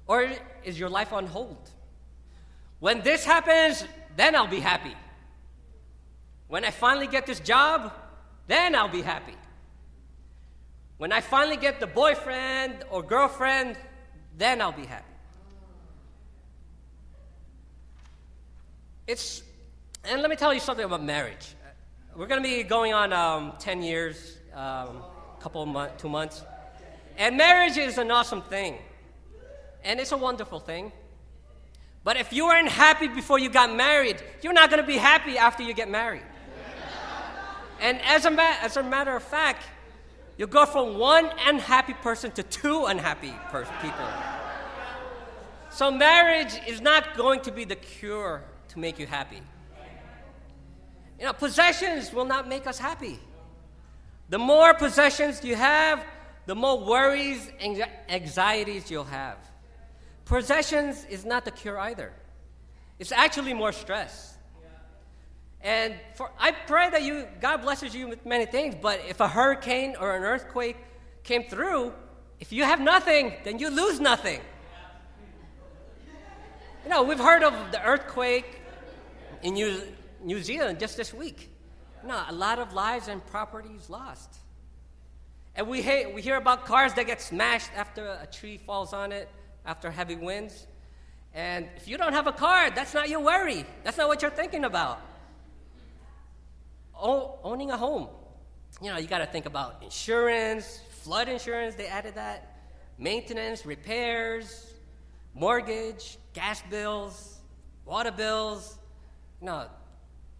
Or 0.07 0.29
is 0.63 0.79
your 0.79 0.89
life 0.89 1.13
on 1.13 1.25
hold? 1.25 1.69
When 2.79 3.01
this 3.01 3.25
happens, 3.25 3.85
then 4.15 4.35
I'll 4.35 4.47
be 4.47 4.59
happy. 4.59 4.95
When 6.47 6.65
I 6.65 6.71
finally 6.71 7.07
get 7.07 7.25
this 7.25 7.39
job, 7.39 7.93
then 8.47 8.75
I'll 8.75 8.89
be 8.89 9.01
happy. 9.01 9.35
When 10.97 11.11
I 11.11 11.21
finally 11.21 11.57
get 11.57 11.79
the 11.79 11.87
boyfriend 11.87 12.83
or 12.91 13.01
girlfriend, 13.01 13.77
then 14.37 14.61
I'll 14.61 14.71
be 14.71 14.85
happy. 14.85 15.05
It's, 19.07 19.43
and 20.03 20.21
let 20.21 20.29
me 20.29 20.35
tell 20.35 20.53
you 20.53 20.59
something 20.59 20.85
about 20.85 21.03
marriage. 21.03 21.55
We're 22.15 22.27
going 22.27 22.41
to 22.41 22.47
be 22.47 22.63
going 22.63 22.93
on 22.93 23.13
um, 23.13 23.53
10 23.59 23.81
years. 23.83 24.37
Um, 24.53 25.03
couple 25.41 25.63
of 25.63 25.69
months, 25.69 26.01
two 26.01 26.09
months. 26.09 26.43
And 27.17 27.35
marriage 27.35 27.77
is 27.77 27.97
an 27.97 28.11
awesome 28.11 28.43
thing. 28.43 28.77
And 29.83 29.99
it's 29.99 30.11
a 30.11 30.17
wonderful 30.17 30.59
thing. 30.59 30.91
But 32.03 32.17
if 32.17 32.31
you 32.31 32.45
weren't 32.45 32.69
happy 32.69 33.07
before 33.07 33.39
you 33.39 33.49
got 33.49 33.75
married, 33.75 34.21
you're 34.41 34.53
not 34.53 34.69
going 34.69 34.81
to 34.81 34.87
be 34.87 34.97
happy 34.97 35.37
after 35.37 35.63
you 35.63 35.73
get 35.73 35.89
married. 35.89 36.23
And 37.79 37.99
as 38.01 38.25
a, 38.25 38.31
ma- 38.31 38.57
as 38.61 38.77
a 38.77 38.83
matter 38.83 39.15
of 39.15 39.23
fact, 39.23 39.63
you 40.37 40.45
go 40.45 40.65
from 40.65 40.97
one 40.99 41.29
unhappy 41.47 41.93
person 41.93 42.31
to 42.31 42.43
two 42.43 42.85
unhappy 42.85 43.33
pers- 43.49 43.67
people. 43.81 44.07
So, 45.71 45.89
marriage 45.89 46.59
is 46.67 46.81
not 46.81 47.15
going 47.15 47.41
to 47.41 47.51
be 47.51 47.63
the 47.65 47.75
cure 47.75 48.43
to 48.69 48.79
make 48.79 48.99
you 48.99 49.07
happy. 49.07 49.41
You 51.21 51.27
know, 51.27 51.33
possessions 51.33 52.11
will 52.11 52.25
not 52.25 52.47
make 52.47 52.65
us 52.65 52.79
happy. 52.79 53.19
The 54.29 54.39
more 54.39 54.73
possessions 54.73 55.43
you 55.43 55.55
have, 55.55 56.03
the 56.47 56.55
more 56.55 56.83
worries 56.83 57.47
and 57.59 57.85
anxieties 58.09 58.89
you'll 58.89 59.03
have. 59.03 59.37
Possessions 60.25 61.05
is 61.11 61.23
not 61.23 61.45
the 61.45 61.51
cure 61.51 61.77
either. 61.77 62.11
It's 62.97 63.11
actually 63.11 63.53
more 63.53 63.71
stress. 63.71 64.35
And 65.61 65.93
for, 66.15 66.31
I 66.39 66.53
pray 66.53 66.89
that 66.89 67.03
you, 67.03 67.27
God 67.39 67.57
blesses 67.57 67.93
you 67.93 68.07
with 68.07 68.25
many 68.25 68.47
things, 68.47 68.73
but 68.81 68.99
if 69.07 69.19
a 69.19 69.27
hurricane 69.27 69.95
or 70.01 70.15
an 70.15 70.23
earthquake 70.23 70.77
came 71.21 71.43
through, 71.43 71.93
if 72.39 72.51
you 72.51 72.63
have 72.63 72.81
nothing, 72.81 73.33
then 73.43 73.59
you 73.59 73.69
lose 73.69 73.99
nothing. 73.99 74.41
You 76.83 76.89
know, 76.89 77.03
we've 77.03 77.19
heard 77.19 77.43
of 77.43 77.53
the 77.71 77.85
earthquake 77.85 78.59
in 79.43 79.55
New, 80.23 80.41
Zealand 80.41 80.79
just 80.79 80.97
this 80.97 81.13
week. 81.13 81.49
No, 82.05 82.23
a 82.27 82.33
lot 82.33 82.59
of 82.59 82.73
lives 82.73 83.07
and 83.07 83.25
properties 83.27 83.89
lost. 83.89 84.35
And 85.55 85.67
we, 85.67 85.81
hate, 85.81 86.13
we 86.13 86.21
hear 86.21 86.37
about 86.37 86.65
cars 86.65 86.93
that 86.93 87.05
get 87.05 87.21
smashed 87.21 87.69
after 87.75 88.07
a 88.07 88.25
tree 88.25 88.57
falls 88.57 88.93
on 88.93 89.11
it, 89.11 89.29
after 89.65 89.91
heavy 89.91 90.15
winds. 90.15 90.65
And 91.33 91.67
if 91.77 91.87
you 91.87 91.97
don't 91.97 92.13
have 92.13 92.27
a 92.27 92.31
car, 92.31 92.71
that's 92.71 92.93
not 92.93 93.09
your 93.09 93.19
worry. 93.19 93.65
That's 93.83 93.97
not 93.97 94.07
what 94.07 94.21
you're 94.21 94.31
thinking 94.31 94.65
about. 94.65 95.01
O- 96.99 97.39
owning 97.43 97.71
a 97.71 97.77
home. 97.77 98.07
You 98.81 98.91
know, 98.91 98.97
you 98.97 99.07
got 99.07 99.19
to 99.19 99.25
think 99.25 99.45
about 99.45 99.83
insurance, 99.83 100.81
flood 100.89 101.27
insurance, 101.27 101.75
they 101.75 101.87
added 101.87 102.15
that, 102.15 102.57
maintenance, 102.97 103.65
repairs, 103.65 104.73
mortgage, 105.33 106.17
gas 106.33 106.61
bills, 106.69 107.39
water 107.85 108.11
bills. 108.11 108.77
You 109.39 109.47
know, 109.47 109.67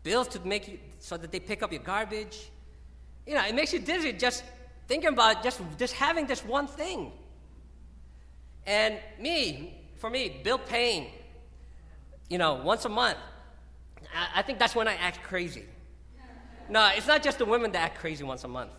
bills 0.04 0.28
to 0.30 0.40
make 0.46 0.68
you 0.68 0.80
so 1.00 1.18
that 1.18 1.32
they 1.32 1.40
pick 1.40 1.64
up 1.64 1.72
your 1.72 1.82
garbage. 1.82 2.50
You 3.26 3.36
know, 3.36 3.46
it 3.46 3.56
makes 3.56 3.74
you 3.74 3.80
dizzy 3.80 4.14
just 4.14 4.44
thinking 4.88 5.10
about 5.10 5.44
just, 5.44 5.62
just 5.78 5.94
having 5.94 6.28
this 6.28 6.44
one 6.44 6.68
thing. 6.68 7.12
And 8.66 8.98
me, 9.20 9.74
for 9.98 10.10
me, 10.10 10.42
bill 10.44 10.58
paying, 10.58 11.08
you 12.30 12.38
know, 12.38 12.56
once 12.56 12.86
a 12.86 12.90
month, 12.90 13.18
I, 14.16 14.40
I 14.40 14.42
think 14.42 14.60
that's 14.60 14.76
when 14.76 14.88
I 14.88 14.96
act 14.96 15.24
crazy. 15.24 15.66
No, 16.70 16.90
it's 16.96 17.08
not 17.08 17.22
just 17.24 17.38
the 17.38 17.46
women 17.46 17.72
that 17.72 17.80
act 17.80 18.00
crazy 18.00 18.24
once 18.24 18.44
a 18.44 18.48
month. 18.48 18.72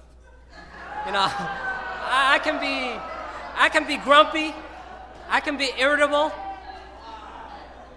You 1.06 1.12
know, 1.12 1.26
I, 1.28 2.34
I 2.34 2.38
can 2.38 2.60
be, 2.60 3.00
I 3.56 3.68
can 3.68 3.86
be 3.86 3.96
grumpy, 3.96 4.54
I 5.28 5.40
can 5.40 5.56
be 5.56 5.70
irritable, 5.78 6.32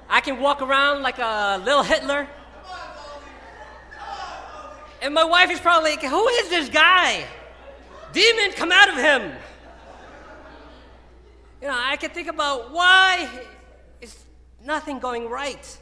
I 0.09 0.21
can 0.21 0.39
walk 0.39 0.61
around 0.61 1.01
like 1.01 1.19
a 1.19 1.61
little 1.63 1.83
Hitler. 1.83 2.27
And 5.05 5.13
my 5.13 5.23
wife 5.23 5.51
is 5.51 5.59
probably 5.59 5.91
like, 5.91 6.01
Who 6.01 6.27
is 6.29 6.49
this 6.49 6.67
guy? 6.67 7.23
Demon, 8.11 8.53
come 8.55 8.71
out 8.71 8.89
of 8.89 8.95
him. 8.95 9.31
You 11.61 11.67
know, 11.67 11.77
I 11.77 11.95
can 11.97 12.09
think 12.09 12.27
about 12.27 12.71
why 12.71 13.29
is 14.01 14.17
nothing 14.63 14.97
going 14.97 15.29
right? 15.29 15.77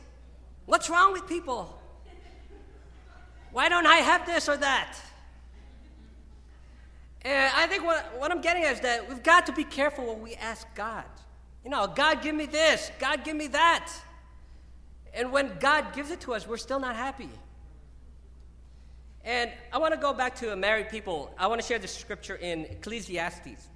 What's 0.66 0.90
wrong 0.90 1.14
with 1.14 1.26
people? 1.26 1.80
Why 3.54 3.70
don't 3.70 3.88
I 3.88 3.98
have 3.98 4.26
this 4.26 4.50
or 4.50 4.58
that? 4.58 4.98
And 7.22 7.50
I 7.56 7.66
think 7.68 7.86
what, 7.86 8.20
what 8.20 8.30
I'm 8.30 8.42
getting 8.42 8.66
at 8.66 8.74
is 8.74 8.80
that 8.82 9.08
we've 9.08 9.24
got 9.24 9.46
to 9.46 9.54
be 9.54 9.64
careful 9.64 10.06
when 10.06 10.22
we 10.22 10.36
ask 10.36 10.68
God. 10.76 11.06
You 11.64 11.70
know, 11.70 11.88
God, 11.88 12.22
give 12.22 12.36
me 12.36 12.46
this, 12.46 12.92
God, 13.00 13.24
give 13.24 13.38
me 13.38 13.48
that. 13.48 13.90
And 15.14 15.32
when 15.32 15.58
God 15.62 15.94
gives 15.94 16.12
it 16.12 16.20
to 16.22 16.34
us, 16.34 16.46
we're 16.46 16.58
still 16.58 16.82
not 16.82 16.98
happy. 16.98 17.30
And 19.26 19.52
I 19.72 19.78
want 19.78 19.94
to 19.94 20.00
go 20.00 20.14
back 20.14 20.36
to 20.38 20.56
married 20.56 20.90
people. 20.90 21.34
I 21.38 21.48
want 21.48 21.62
to 21.62 21.68
share 21.68 21.80
the 21.80 21.88
scripture 21.88 22.36
in 22.36 22.66
Ecclesiastes 22.66 23.70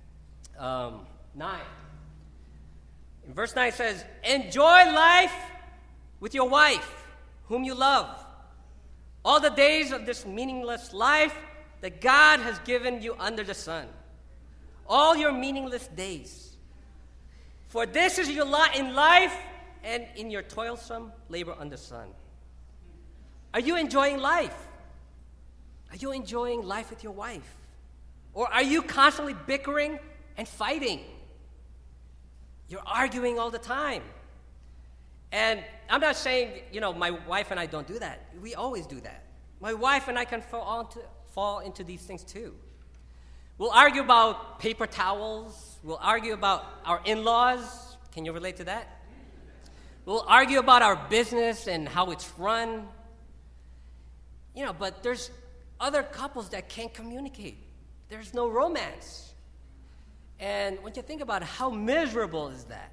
um, 0.60 1.02
9. 1.36 1.60
In 3.28 3.34
verse 3.34 3.56
9 3.56 3.72
says, 3.72 4.04
Enjoy 4.24 4.64
life 4.64 5.34
with 6.20 6.34
your 6.34 6.50
wife, 6.50 7.06
whom 7.46 7.64
you 7.64 7.76
love, 7.76 8.26
all 9.24 9.40
the 9.40 9.50
days 9.50 9.92
of 9.92 10.06
this 10.06 10.26
meaningless 10.26 10.94
life 10.94 11.36
that 11.82 12.02
God 12.02 12.40
has 12.40 12.60
given 12.60 13.02
you 13.02 13.16
under 13.20 13.44
the 13.44 13.54
sun. 13.54 13.88
All 14.88 15.16
your 15.16 15.32
meaningless 15.32 15.88
days. 15.88 16.56
For 17.68 17.86
this 17.86 18.18
is 18.18 18.30
your 18.30 18.46
lot 18.46 18.76
in 18.78 18.96
life 18.96 19.36
and 19.84 20.06
in 20.16 20.32
your 20.32 20.42
toilsome 20.42 21.12
labor 21.30 21.56
under 21.60 21.76
the 21.76 21.82
sun. 21.82 22.08
Are 23.54 23.60
you 23.60 23.78
enjoying 23.78 24.20
life? 24.20 24.67
Are 25.98 26.00
you 26.00 26.12
enjoying 26.12 26.62
life 26.62 26.92
with 26.92 27.04
your 27.04 27.14
wife? 27.14 27.56
Or 28.36 28.48
are 28.54 28.62
you 28.62 28.84
constantly 28.84 29.36
bickering 29.48 29.98
and 30.38 30.48
fighting? 30.48 31.00
You're 32.70 32.86
arguing 32.86 33.40
all 33.40 33.50
the 33.50 33.58
time. 33.58 34.04
And 35.32 35.64
I'm 35.90 36.00
not 36.00 36.16
saying, 36.16 36.62
you 36.72 36.82
know, 36.82 36.94
my 36.94 37.10
wife 37.10 37.50
and 37.50 37.60
I 37.60 37.66
don't 37.66 37.88
do 37.88 37.98
that. 37.98 38.28
We 38.44 38.54
always 38.54 38.86
do 38.86 39.02
that. 39.02 39.24
My 39.60 39.74
wife 39.74 40.08
and 40.08 40.20
I 40.20 40.26
can 40.26 40.42
fall 40.42 40.82
into, 40.82 41.00
fall 41.34 41.62
into 41.62 41.84
these 41.84 42.02
things 42.02 42.24
too. 42.24 42.54
We'll 43.58 43.72
argue 43.72 44.04
about 44.04 44.60
paper 44.60 44.86
towels. 44.86 45.80
We'll 45.84 46.00
argue 46.00 46.34
about 46.34 46.64
our 46.86 47.02
in 47.06 47.24
laws. 47.24 47.98
Can 48.12 48.24
you 48.24 48.34
relate 48.34 48.58
to 48.58 48.66
that? 48.66 49.02
We'll 50.06 50.26
argue 50.28 50.60
about 50.60 50.84
our 50.84 51.08
business 51.10 51.68
and 51.68 51.90
how 51.90 52.12
it's 52.12 52.32
run. 52.38 52.88
You 54.54 54.66
know, 54.66 54.74
but 54.74 55.02
there's 55.02 55.32
other 55.80 56.04
couples 56.04 56.50
that 56.50 56.70
can't 56.70 56.94
communicate, 56.94 57.58
there's 58.10 58.34
no 58.34 58.48
romance. 58.50 59.34
And 60.40 60.82
when 60.84 60.94
you 60.96 61.02
think 61.02 61.22
about 61.22 61.42
it, 61.42 61.48
how 61.48 61.70
miserable 61.70 62.50
is 62.50 62.66
that? 62.66 62.92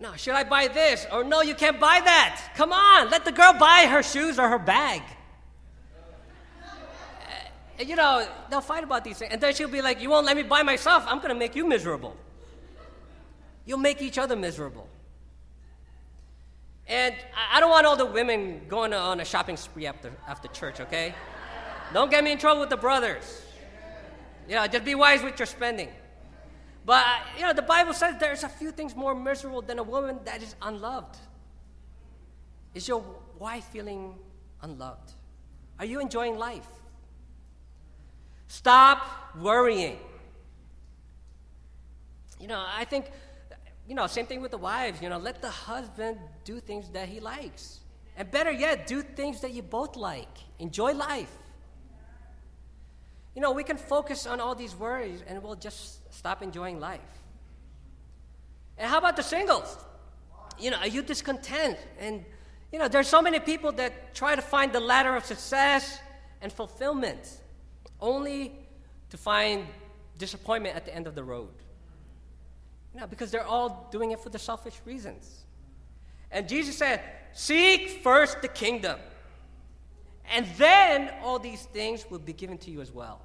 No, 0.00 0.14
should 0.16 0.34
I 0.34 0.44
buy 0.44 0.68
this? 0.68 1.06
Or 1.12 1.22
no, 1.22 1.42
you 1.42 1.54
can't 1.54 1.78
buy 1.78 2.00
that. 2.04 2.52
Come 2.56 2.72
on, 2.72 3.10
let 3.10 3.24
the 3.24 3.32
girl 3.32 3.52
buy 3.52 3.86
her 3.88 4.02
shoes 4.02 4.38
or 4.38 4.48
her 4.48 4.58
bag. 4.58 5.02
Uh, 7.78 7.82
you 7.82 7.94
know, 7.94 8.26
they'll 8.50 8.60
fight 8.60 8.84
about 8.84 9.04
these 9.04 9.18
things. 9.18 9.32
And 9.32 9.40
then 9.40 9.54
she'll 9.54 9.68
be 9.68 9.82
like, 9.82 10.00
You 10.00 10.10
won't 10.10 10.26
let 10.26 10.36
me 10.36 10.42
buy 10.42 10.62
myself. 10.62 11.04
I'm 11.06 11.18
going 11.18 11.28
to 11.28 11.34
make 11.34 11.54
you 11.54 11.66
miserable. 11.66 12.16
You'll 13.66 13.78
make 13.78 14.02
each 14.02 14.18
other 14.18 14.36
miserable. 14.36 14.88
And 16.86 17.14
I 17.52 17.60
don't 17.60 17.70
want 17.70 17.86
all 17.86 17.96
the 17.96 18.04
women 18.04 18.62
going 18.68 18.92
on 18.92 19.20
a 19.20 19.24
shopping 19.24 19.56
spree 19.56 19.86
after, 19.86 20.12
after 20.28 20.48
church, 20.48 20.80
okay? 20.80 21.14
Don't 21.92 22.10
get 22.10 22.22
me 22.22 22.32
in 22.32 22.38
trouble 22.38 22.60
with 22.60 22.70
the 22.70 22.76
brothers. 22.76 23.42
Yeah, 24.48 24.66
just 24.66 24.84
be 24.84 24.94
wise 24.94 25.22
with 25.22 25.38
your 25.38 25.46
spending. 25.46 25.88
But, 26.84 27.04
uh, 27.06 27.16
you 27.36 27.42
know, 27.42 27.54
the 27.54 27.62
Bible 27.62 27.94
says 27.94 28.16
there's 28.20 28.44
a 28.44 28.48
few 28.48 28.70
things 28.70 28.94
more 28.94 29.14
miserable 29.14 29.62
than 29.62 29.78
a 29.78 29.82
woman 29.82 30.18
that 30.24 30.42
is 30.42 30.54
unloved. 30.60 31.16
Is 32.74 32.86
your 32.86 33.02
wife 33.38 33.64
feeling 33.64 34.16
unloved? 34.60 35.12
Are 35.78 35.86
you 35.86 36.00
enjoying 36.00 36.38
life? 36.38 36.66
Stop 38.48 39.34
worrying. 39.40 39.98
You 42.38 42.48
know, 42.48 42.62
I 42.66 42.84
think, 42.84 43.06
you 43.88 43.94
know, 43.94 44.06
same 44.06 44.26
thing 44.26 44.40
with 44.40 44.50
the 44.50 44.58
wives. 44.58 45.02
You 45.02 45.08
know, 45.08 45.18
let 45.18 45.42
the 45.42 45.50
husband 45.50 46.18
do 46.44 46.60
things 46.60 46.90
that 46.90 47.08
he 47.08 47.20
likes. 47.20 47.80
And 48.16 48.30
better 48.30 48.52
yet, 48.52 48.86
do 48.86 49.02
things 49.02 49.40
that 49.40 49.52
you 49.52 49.62
both 49.62 49.96
like. 49.96 50.28
Enjoy 50.58 50.92
life. 50.92 51.30
You 53.34 53.42
know, 53.42 53.50
we 53.50 53.64
can 53.64 53.76
focus 53.76 54.26
on 54.26 54.40
all 54.40 54.54
these 54.54 54.76
worries 54.76 55.22
and 55.26 55.42
we'll 55.42 55.56
just 55.56 56.12
stop 56.14 56.42
enjoying 56.42 56.78
life. 56.78 57.00
And 58.78 58.88
how 58.88 58.98
about 58.98 59.16
the 59.16 59.22
singles? 59.22 59.76
You 60.58 60.70
know, 60.70 60.78
are 60.78 60.86
you 60.86 61.02
discontent? 61.02 61.76
And, 61.98 62.24
you 62.72 62.78
know, 62.78 62.86
there's 62.86 63.08
so 63.08 63.20
many 63.20 63.40
people 63.40 63.72
that 63.72 64.14
try 64.14 64.36
to 64.36 64.42
find 64.42 64.72
the 64.72 64.80
ladder 64.80 65.16
of 65.16 65.24
success 65.24 65.98
and 66.40 66.52
fulfillment 66.52 67.38
only 68.00 68.52
to 69.10 69.16
find 69.16 69.66
disappointment 70.18 70.76
at 70.76 70.84
the 70.84 70.94
end 70.94 71.08
of 71.08 71.14
the 71.16 71.24
road. 71.24 71.50
Know, 72.94 73.06
because 73.06 73.30
they're 73.30 73.46
all 73.46 73.88
doing 73.90 74.12
it 74.12 74.20
for 74.20 74.28
the 74.28 74.38
selfish 74.38 74.80
reasons. 74.84 75.44
And 76.30 76.48
Jesus 76.48 76.78
said, 76.78 77.00
Seek 77.32 78.02
first 78.02 78.40
the 78.40 78.48
kingdom 78.48 78.98
and 80.30 80.46
then 80.56 81.10
all 81.22 81.38
these 81.38 81.62
things 81.66 82.06
will 82.10 82.18
be 82.18 82.32
given 82.32 82.58
to 82.58 82.70
you 82.70 82.80
as 82.80 82.92
well. 82.92 83.20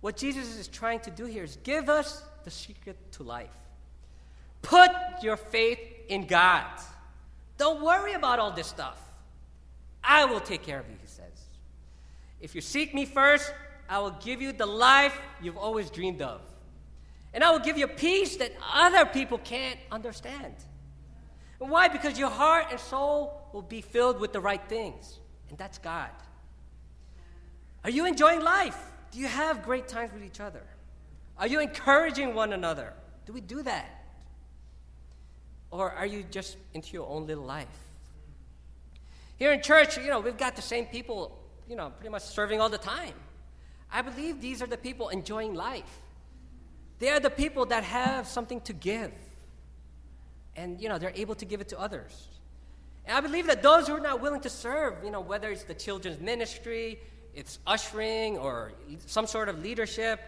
What 0.00 0.16
Jesus 0.16 0.56
is 0.56 0.68
trying 0.68 1.00
to 1.00 1.10
do 1.10 1.24
here 1.24 1.44
is 1.44 1.56
give 1.62 1.88
us 1.88 2.22
the 2.44 2.50
secret 2.50 2.96
to 3.12 3.22
life. 3.22 3.56
Put 4.62 4.90
your 5.22 5.36
faith 5.36 5.78
in 6.08 6.26
God. 6.26 6.66
Don't 7.56 7.82
worry 7.82 8.14
about 8.14 8.38
all 8.38 8.50
this 8.50 8.66
stuff. 8.66 8.98
I 10.02 10.24
will 10.24 10.40
take 10.40 10.62
care 10.62 10.80
of 10.80 10.88
you, 10.88 10.96
he 11.00 11.06
says. 11.06 11.24
If 12.40 12.54
you 12.54 12.60
seek 12.60 12.94
me 12.94 13.06
first, 13.06 13.52
I 13.88 14.00
will 14.00 14.16
give 14.22 14.42
you 14.42 14.52
the 14.52 14.66
life 14.66 15.18
you've 15.40 15.56
always 15.56 15.88
dreamed 15.88 16.20
of. 16.20 16.40
And 17.34 17.44
I 17.44 17.50
will 17.50 17.58
give 17.58 17.76
you 17.76 17.86
peace 17.86 18.36
that 18.36 18.52
other 18.72 19.04
people 19.04 19.36
can't 19.38 19.78
understand. 19.90 20.54
And 21.60 21.68
why? 21.68 21.88
Because 21.88 22.18
your 22.18 22.30
heart 22.30 22.68
and 22.70 22.80
soul 22.80 23.48
will 23.52 23.62
be 23.62 23.82
filled 23.82 24.18
with 24.18 24.32
the 24.32 24.40
right 24.40 24.62
things 24.68 25.18
and 25.54 25.58
that's 25.60 25.78
God. 25.78 26.10
Are 27.84 27.90
you 27.90 28.06
enjoying 28.06 28.40
life? 28.40 28.76
Do 29.12 29.20
you 29.20 29.28
have 29.28 29.62
great 29.62 29.86
times 29.86 30.12
with 30.12 30.24
each 30.24 30.40
other? 30.40 30.62
Are 31.38 31.46
you 31.46 31.60
encouraging 31.60 32.34
one 32.34 32.52
another? 32.52 32.92
Do 33.24 33.32
we 33.32 33.40
do 33.40 33.62
that? 33.62 34.04
Or 35.70 35.92
are 35.92 36.06
you 36.06 36.24
just 36.28 36.56
into 36.72 36.92
your 36.92 37.08
own 37.08 37.28
little 37.28 37.44
life? 37.44 37.68
Here 39.36 39.52
in 39.52 39.62
church, 39.62 39.96
you 39.96 40.08
know, 40.08 40.18
we've 40.18 40.36
got 40.36 40.56
the 40.56 40.62
same 40.62 40.86
people, 40.86 41.38
you 41.68 41.76
know, 41.76 41.90
pretty 41.90 42.10
much 42.10 42.22
serving 42.22 42.60
all 42.60 42.68
the 42.68 42.78
time. 42.78 43.14
I 43.92 44.02
believe 44.02 44.40
these 44.40 44.60
are 44.60 44.66
the 44.66 44.76
people 44.76 45.08
enjoying 45.10 45.54
life. 45.54 46.00
They 46.98 47.10
are 47.10 47.20
the 47.20 47.30
people 47.30 47.66
that 47.66 47.84
have 47.84 48.26
something 48.26 48.60
to 48.62 48.72
give. 48.72 49.12
And, 50.56 50.80
you 50.80 50.88
know, 50.88 50.98
they're 50.98 51.12
able 51.14 51.34
to 51.36 51.44
give 51.44 51.60
it 51.60 51.68
to 51.68 51.80
others. 51.80 52.28
And 53.06 53.16
I 53.16 53.20
believe 53.20 53.46
that 53.48 53.62
those 53.62 53.88
who 53.88 53.94
are 53.94 54.00
not 54.00 54.20
willing 54.20 54.40
to 54.42 54.48
serve, 54.48 55.04
you 55.04 55.10
know, 55.10 55.20
whether 55.20 55.50
it's 55.50 55.64
the 55.64 55.74
children's 55.74 56.20
ministry, 56.20 56.98
it's 57.34 57.58
ushering, 57.66 58.38
or 58.38 58.72
some 59.06 59.26
sort 59.26 59.48
of 59.48 59.62
leadership, 59.62 60.20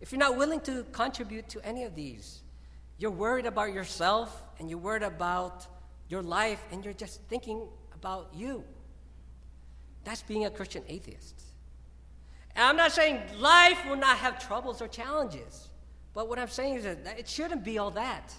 if 0.00 0.10
you're 0.10 0.18
not 0.18 0.36
willing 0.36 0.60
to 0.60 0.84
contribute 0.92 1.48
to 1.50 1.64
any 1.64 1.84
of 1.84 1.94
these, 1.94 2.42
you're 2.98 3.10
worried 3.10 3.46
about 3.46 3.72
yourself 3.72 4.42
and 4.58 4.68
you're 4.68 4.78
worried 4.78 5.02
about 5.02 5.66
your 6.08 6.22
life 6.22 6.64
and 6.72 6.84
you're 6.84 6.94
just 6.94 7.20
thinking 7.22 7.68
about 7.94 8.30
you. 8.34 8.64
That's 10.04 10.22
being 10.22 10.44
a 10.44 10.50
Christian 10.50 10.82
atheist. 10.88 11.42
And 12.54 12.64
I'm 12.64 12.76
not 12.76 12.92
saying 12.92 13.20
life 13.38 13.78
will 13.88 13.96
not 13.96 14.18
have 14.18 14.44
troubles 14.46 14.80
or 14.80 14.88
challenges, 14.88 15.68
but 16.14 16.28
what 16.28 16.38
I'm 16.38 16.48
saying 16.48 16.76
is 16.76 16.84
that 16.84 17.18
it 17.18 17.28
shouldn't 17.28 17.64
be 17.64 17.78
all 17.78 17.90
that. 17.92 18.32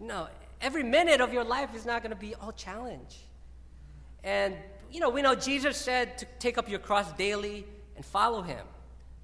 No, 0.00 0.28
every 0.60 0.82
minute 0.82 1.20
of 1.20 1.32
your 1.32 1.44
life 1.44 1.74
is 1.74 1.86
not 1.86 2.02
going 2.02 2.10
to 2.10 2.16
be 2.16 2.34
all 2.34 2.52
challenge. 2.52 3.18
And, 4.24 4.54
you 4.90 5.00
know, 5.00 5.08
we 5.08 5.22
know 5.22 5.34
Jesus 5.34 5.76
said 5.76 6.18
to 6.18 6.26
take 6.38 6.58
up 6.58 6.68
your 6.68 6.80
cross 6.80 7.12
daily 7.12 7.64
and 7.94 8.04
follow 8.04 8.42
him, 8.42 8.66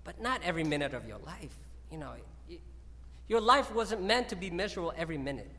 but 0.04 0.20
not 0.20 0.40
every 0.44 0.64
minute 0.64 0.94
of 0.94 1.06
your 1.06 1.18
life. 1.18 1.54
You 1.90 1.98
know, 1.98 2.12
your 3.28 3.40
life 3.40 3.74
wasn't 3.74 4.02
meant 4.02 4.28
to 4.28 4.36
be 4.36 4.50
miserable 4.50 4.92
every 4.96 5.18
minute. 5.18 5.50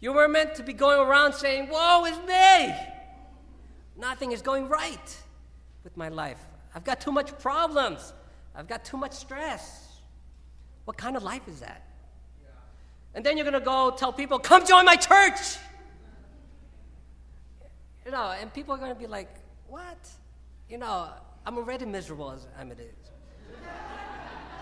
You 0.00 0.12
were 0.12 0.28
meant 0.28 0.54
to 0.56 0.62
be 0.62 0.72
going 0.72 1.00
around 1.00 1.32
saying, 1.32 1.68
Woe 1.70 2.04
is 2.04 2.18
me! 2.26 2.74
Nothing 3.96 4.32
is 4.32 4.42
going 4.42 4.68
right 4.68 5.16
with 5.82 5.96
my 5.96 6.08
life. 6.08 6.38
I've 6.74 6.84
got 6.84 7.00
too 7.00 7.10
much 7.10 7.36
problems. 7.38 8.12
I've 8.54 8.68
got 8.68 8.84
too 8.84 8.96
much 8.96 9.12
stress. 9.12 9.87
What 10.88 10.96
kind 10.96 11.18
of 11.18 11.22
life 11.22 11.46
is 11.48 11.60
that? 11.60 11.82
And 13.14 13.22
then 13.22 13.36
you're 13.36 13.44
going 13.44 13.52
to 13.52 13.60
go 13.60 13.94
tell 13.94 14.10
people, 14.10 14.38
come 14.38 14.64
join 14.64 14.86
my 14.86 14.96
church. 14.96 15.58
You 18.06 18.10
know, 18.10 18.34
and 18.40 18.50
people 18.54 18.74
are 18.74 18.78
going 18.78 18.94
to 18.94 18.98
be 18.98 19.06
like, 19.06 19.28
what? 19.66 19.98
You 20.66 20.78
know, 20.78 21.10
I'm 21.44 21.58
already 21.58 21.84
miserable 21.84 22.30
as 22.30 22.46
I'm 22.58 22.72
it 22.72 22.80
is. 22.80 23.10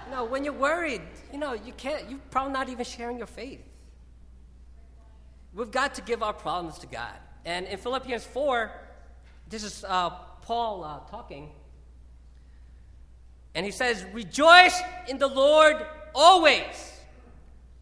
you 0.05 0.17
know, 0.17 0.25
when 0.25 0.43
you're 0.43 0.53
worried, 0.53 1.03
you 1.33 1.39
know, 1.39 1.53
you 1.53 1.73
can't, 1.75 2.11
you're 2.11 2.19
probably 2.33 2.55
not 2.55 2.69
even 2.71 2.85
sharing 2.85 3.19
your 3.19 3.29
faith. 3.29 3.62
We've 5.55 5.71
got 5.71 5.95
to 5.95 6.03
give 6.03 6.25
our 6.25 6.33
problems 6.33 6.77
to 6.81 6.89
God. 6.89 7.15
And 7.45 7.67
in 7.67 7.79
Philippians 7.79 8.25
4, 8.25 8.73
this 9.49 9.62
is 9.62 9.85
uh, 9.87 10.11
Paul 10.43 10.83
uh, 10.83 11.09
talking. 11.09 11.51
And 13.55 13.65
he 13.65 13.71
says, 13.71 14.05
Rejoice 14.12 14.83
in 15.07 15.19
the 15.19 15.29
Lord 15.29 15.87
always. 16.17 16.93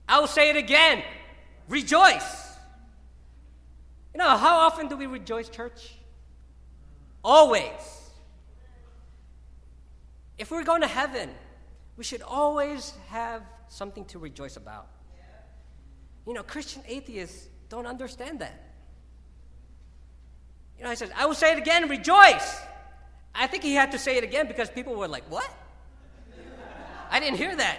I 0.07 0.21
will 0.21 0.27
say 0.27 0.51
it 0.51 0.57
again 0.57 1.03
rejoice. 1.69 2.43
You 4.13 4.19
know, 4.19 4.37
how 4.37 4.59
often 4.59 4.89
do 4.89 4.97
we 4.97 5.07
rejoice, 5.07 5.49
church? 5.49 5.95
Always. 7.25 8.11
If 10.37 10.51
we're 10.51 10.65
going 10.65 10.83
to 10.83 10.87
heaven, 10.87 11.31
we 11.97 12.05
should 12.05 12.23
always 12.23 12.93
have 13.09 13.43
something 13.69 14.05
to 14.07 14.19
rejoice 14.19 14.57
about. 14.57 14.89
You 16.27 16.35
know, 16.35 16.43
Christian 16.43 16.83
atheists 16.87 17.49
don't 17.69 17.87
understand 17.87 18.41
that. 18.41 18.61
You 20.79 20.85
know, 20.85 20.91
he 20.91 20.97
says, 20.97 21.11
I 21.17 21.27
will 21.27 21.35
say 21.35 21.53
it 21.53 21.59
again, 21.59 21.89
rejoice. 21.89 22.61
I 23.35 23.47
think 23.47 23.63
he 23.63 23.75
had 23.75 23.93
to 23.93 23.99
say 23.99 24.17
it 24.17 24.25
again 24.25 24.47
because 24.47 24.71
people 24.71 24.95
were 24.95 25.09
like, 25.09 25.25
What? 25.31 25.49
I 27.11 27.21
didn't 27.21 27.37
hear 27.37 27.55
that. 27.55 27.79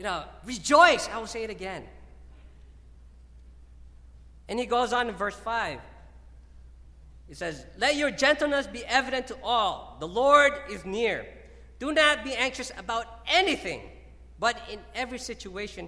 You 0.00 0.04
know, 0.04 0.24
rejoice. 0.46 1.10
I 1.12 1.18
will 1.18 1.26
say 1.26 1.44
it 1.44 1.50
again. 1.50 1.84
And 4.48 4.58
he 4.58 4.64
goes 4.64 4.94
on 4.94 5.10
in 5.10 5.14
verse 5.14 5.36
5. 5.36 5.78
He 7.28 7.34
says, 7.34 7.66
Let 7.76 7.96
your 7.96 8.10
gentleness 8.10 8.66
be 8.66 8.82
evident 8.86 9.26
to 9.26 9.36
all. 9.44 9.98
The 10.00 10.08
Lord 10.08 10.54
is 10.70 10.86
near. 10.86 11.26
Do 11.78 11.92
not 11.92 12.24
be 12.24 12.32
anxious 12.32 12.72
about 12.78 13.04
anything, 13.26 13.82
but 14.38 14.56
in 14.70 14.78
every 14.94 15.18
situation, 15.18 15.86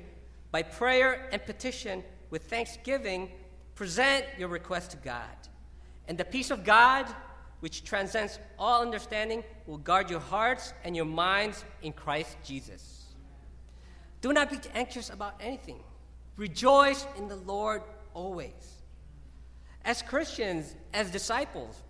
by 0.51 0.63
prayer 0.63 1.31
and 1.33 1.43
petition, 1.47 2.05
with 2.29 2.43
thanksgiving, 2.51 3.31
present 3.77 4.27
your 4.39 4.49
request 4.49 4.91
to 4.91 4.99
God. 4.99 5.25
And 6.07 6.19
the 6.19 6.27
peace 6.27 6.51
of 6.51 6.65
God, 6.65 7.07
which 7.61 7.83
transcends 7.83 8.39
all 8.59 8.83
understanding, 8.83 9.43
will 9.67 9.79
guard 9.79 10.11
your 10.11 10.21
hearts 10.21 10.75
and 10.85 10.95
your 10.95 11.07
minds 11.07 11.65
in 11.81 11.95
Christ 11.95 12.37
Jesus. 12.45 13.02
Do 14.23 14.33
not 14.33 14.51
be 14.51 14.59
anxious 14.75 15.11
about 15.11 15.35
anything. 15.41 15.81
Rejoice 16.37 17.05
in 17.19 17.29
the 17.29 17.37
Lord 17.37 17.83
always. 18.15 18.81
As 19.85 20.01
Christians, 20.01 20.75
as 20.95 21.11
disciples, 21.11 21.83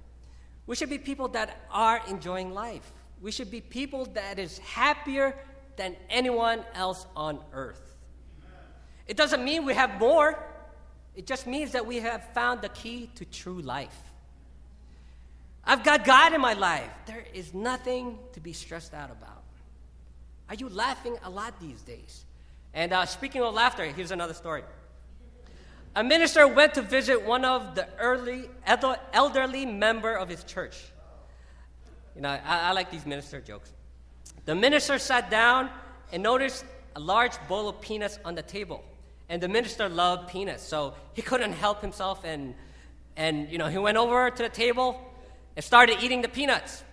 we 0.66 0.74
should 0.74 0.90
be 0.90 0.98
people 0.98 1.28
that 1.28 1.60
are 1.70 2.00
enjoying 2.08 2.52
life. 2.54 2.90
We 3.20 3.30
should 3.30 3.50
be 3.50 3.60
people 3.60 4.06
that 4.14 4.38
is 4.38 4.58
happier 4.58 5.36
than 5.76 5.94
anyone 6.08 6.64
else 6.74 7.06
on 7.14 7.38
earth. 7.52 7.96
It 9.06 9.16
doesn't 9.16 9.44
mean 9.44 9.64
we 9.64 9.74
have 9.74 10.00
more. 10.00 10.42
It 11.14 11.26
just 11.26 11.46
means 11.46 11.72
that 11.72 11.86
we 11.86 11.98
have 11.98 12.24
found 12.32 12.62
the 12.62 12.70
key 12.70 13.10
to 13.16 13.24
true 13.26 13.60
life. 13.60 13.96
I've 15.64 15.84
got 15.84 16.04
God 16.04 16.32
in 16.32 16.40
my 16.40 16.54
life. 16.54 16.90
There 17.06 17.24
is 17.34 17.52
nothing 17.52 18.18
to 18.32 18.40
be 18.40 18.52
stressed 18.52 18.94
out 18.94 19.10
about. 19.10 19.41
Are 20.52 20.54
you 20.54 20.68
laughing 20.68 21.16
a 21.24 21.30
lot 21.30 21.58
these 21.60 21.80
days? 21.80 22.26
And 22.74 22.92
uh, 22.92 23.06
speaking 23.06 23.40
of 23.40 23.54
laughter, 23.54 23.86
here's 23.86 24.10
another 24.10 24.34
story. 24.34 24.62
A 25.96 26.04
minister 26.04 26.46
went 26.46 26.74
to 26.74 26.82
visit 26.82 27.22
one 27.22 27.46
of 27.46 27.74
the 27.74 27.88
early 27.98 28.50
elderly 29.14 29.64
member 29.64 30.12
of 30.12 30.28
his 30.28 30.44
church. 30.44 30.76
You 32.14 32.20
know, 32.20 32.28
I, 32.28 32.68
I 32.68 32.72
like 32.72 32.90
these 32.90 33.06
minister 33.06 33.40
jokes. 33.40 33.72
The 34.44 34.54
minister 34.54 34.98
sat 34.98 35.30
down 35.30 35.70
and 36.12 36.22
noticed 36.22 36.66
a 36.96 37.00
large 37.00 37.32
bowl 37.48 37.70
of 37.70 37.80
peanuts 37.80 38.18
on 38.22 38.34
the 38.34 38.42
table. 38.42 38.84
And 39.30 39.42
the 39.42 39.48
minister 39.48 39.88
loved 39.88 40.28
peanuts, 40.28 40.62
so 40.62 40.92
he 41.14 41.22
couldn't 41.22 41.54
help 41.54 41.80
himself 41.80 42.26
and 42.26 42.54
and 43.16 43.50
you 43.50 43.56
know, 43.56 43.68
he 43.68 43.78
went 43.78 43.96
over 43.96 44.30
to 44.30 44.42
the 44.42 44.50
table 44.50 45.00
and 45.56 45.64
started 45.64 46.02
eating 46.02 46.20
the 46.20 46.28
peanuts. 46.28 46.84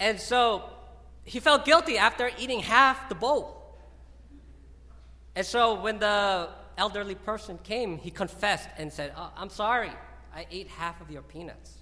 And 0.00 0.20
so 0.20 0.70
he 1.26 1.40
felt 1.40 1.64
guilty 1.64 1.98
after 1.98 2.30
eating 2.38 2.60
half 2.60 3.08
the 3.08 3.14
bowl. 3.14 3.76
And 5.34 5.44
so 5.44 5.74
when 5.74 5.98
the 5.98 6.48
elderly 6.78 7.16
person 7.16 7.58
came, 7.62 7.98
he 7.98 8.10
confessed 8.10 8.68
and 8.78 8.92
said, 8.92 9.12
oh, 9.16 9.30
I'm 9.36 9.50
sorry, 9.50 9.90
I 10.34 10.46
ate 10.50 10.68
half 10.68 11.00
of 11.00 11.10
your 11.10 11.22
peanuts. 11.22 11.72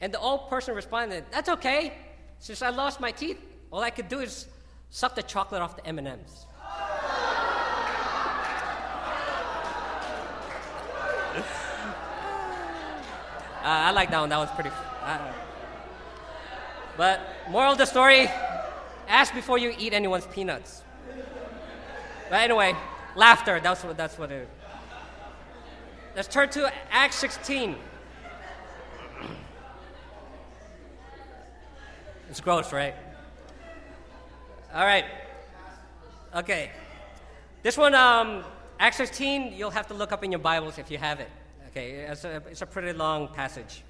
And 0.00 0.12
the 0.12 0.18
old 0.18 0.48
person 0.48 0.74
responded, 0.74 1.24
That's 1.30 1.48
okay. 1.48 1.92
Since 2.38 2.60
I 2.60 2.70
lost 2.70 3.00
my 3.00 3.12
teeth, 3.12 3.38
all 3.70 3.80
I 3.80 3.90
could 3.90 4.08
do 4.08 4.20
is 4.20 4.46
suck 4.90 5.14
the 5.14 5.22
chocolate 5.22 5.62
off 5.62 5.76
the 5.76 5.86
M&Ms. 5.86 6.46
Uh, 13.66 13.68
I 13.68 13.90
like 13.90 14.12
that 14.12 14.20
one. 14.20 14.28
That 14.28 14.38
was 14.38 14.50
pretty. 14.52 14.70
Uh, 15.02 15.32
but 16.96 17.20
moral 17.50 17.72
of 17.72 17.78
the 17.78 17.84
story: 17.84 18.28
ask 19.08 19.34
before 19.34 19.58
you 19.58 19.74
eat 19.78 19.92
anyone's 19.92 20.26
peanuts. 20.26 20.82
But 22.28 22.40
anyway, 22.40 22.74
laughter. 23.14 23.60
That's 23.60 23.84
what. 23.84 23.96
That's 23.96 24.18
what 24.18 24.30
it. 24.30 24.48
Let's 26.14 26.28
turn 26.28 26.48
to 26.50 26.72
Acts 26.90 27.16
16. 27.16 27.76
It's 32.28 32.40
gross, 32.40 32.72
right? 32.72 32.94
All 34.74 34.84
right. 34.84 35.04
Okay. 36.34 36.70
This 37.62 37.78
one, 37.78 37.94
um, 37.94 38.44
Acts 38.78 38.98
16, 38.98 39.54
you'll 39.54 39.70
have 39.70 39.86
to 39.86 39.94
look 39.94 40.12
up 40.12 40.22
in 40.22 40.30
your 40.30 40.38
Bibles 40.38 40.78
if 40.78 40.90
you 40.90 40.98
have 40.98 41.18
it. 41.20 41.28
Okay, 41.68 41.92
it's 41.92 42.24
a, 42.24 42.42
it's 42.50 42.62
a 42.62 42.66
pretty 42.66 42.92
long 42.92 43.28
passage. 43.28 43.82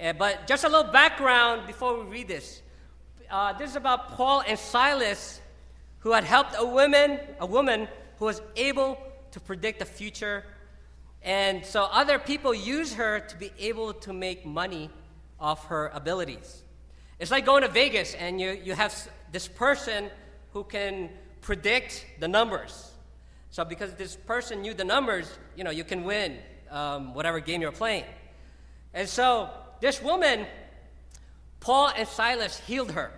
Uh, 0.00 0.12
but 0.12 0.46
just 0.46 0.64
a 0.64 0.68
little 0.68 0.92
background 0.92 1.66
before 1.66 1.98
we 1.98 2.10
read 2.10 2.28
this. 2.28 2.62
Uh, 3.30 3.52
this 3.54 3.70
is 3.70 3.76
about 3.76 4.12
Paul 4.12 4.42
and 4.46 4.58
Silas, 4.58 5.40
who 6.00 6.12
had 6.12 6.22
helped 6.22 6.54
a 6.58 6.66
woman, 6.66 7.18
a 7.40 7.46
woman 7.46 7.88
who 8.18 8.26
was 8.26 8.42
able 8.56 8.98
to 9.30 9.40
predict 9.40 9.78
the 9.78 9.86
future. 9.86 10.44
And 11.22 11.64
so 11.64 11.84
other 11.84 12.18
people 12.18 12.54
use 12.54 12.92
her 12.94 13.20
to 13.20 13.36
be 13.36 13.52
able 13.58 13.94
to 13.94 14.12
make 14.12 14.44
money 14.44 14.90
off 15.40 15.66
her 15.66 15.90
abilities. 15.94 16.62
It's 17.18 17.30
like 17.30 17.46
going 17.46 17.62
to 17.62 17.68
Vegas 17.68 18.14
and 18.14 18.38
you, 18.40 18.50
you 18.50 18.74
have 18.74 18.94
this 19.32 19.48
person 19.48 20.10
who 20.52 20.64
can 20.64 21.08
predict 21.40 22.04
the 22.20 22.28
numbers. 22.28 22.92
So 23.50 23.64
because 23.64 23.94
this 23.94 24.14
person 24.14 24.60
knew 24.60 24.74
the 24.74 24.84
numbers, 24.84 25.30
you 25.56 25.64
know, 25.64 25.70
you 25.70 25.84
can 25.84 26.04
win 26.04 26.36
um, 26.70 27.14
whatever 27.14 27.40
game 27.40 27.62
you're 27.62 27.72
playing. 27.72 28.04
And 28.92 29.08
so 29.08 29.50
this 29.80 30.02
woman, 30.02 30.46
Paul 31.60 31.90
and 31.96 32.06
Silas 32.06 32.58
healed 32.60 32.92
her. 32.92 33.12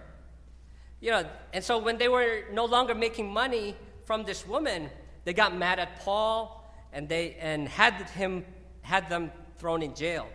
You 1.01 1.13
know, 1.13 1.25
and 1.53 1.63
so 1.63 1.79
when 1.79 1.99
they 1.99 2.09
were 2.09 2.45
no 2.53 2.65
longer 2.65 2.95
making 2.95 3.33
money 3.33 3.77
from 4.05 4.25
this 4.25 4.47
woman, 4.47 4.91
they 5.25 5.33
got 5.33 5.57
mad 5.57 5.79
at 5.79 6.01
Paul 6.01 6.65
and 6.93 7.09
they 7.09 7.37
and 7.41 7.69
had 7.69 7.95
him 8.11 8.45
had 8.83 9.09
them 9.09 9.31
thrown 9.59 9.83
in 9.83 9.95
jail. 9.95 10.27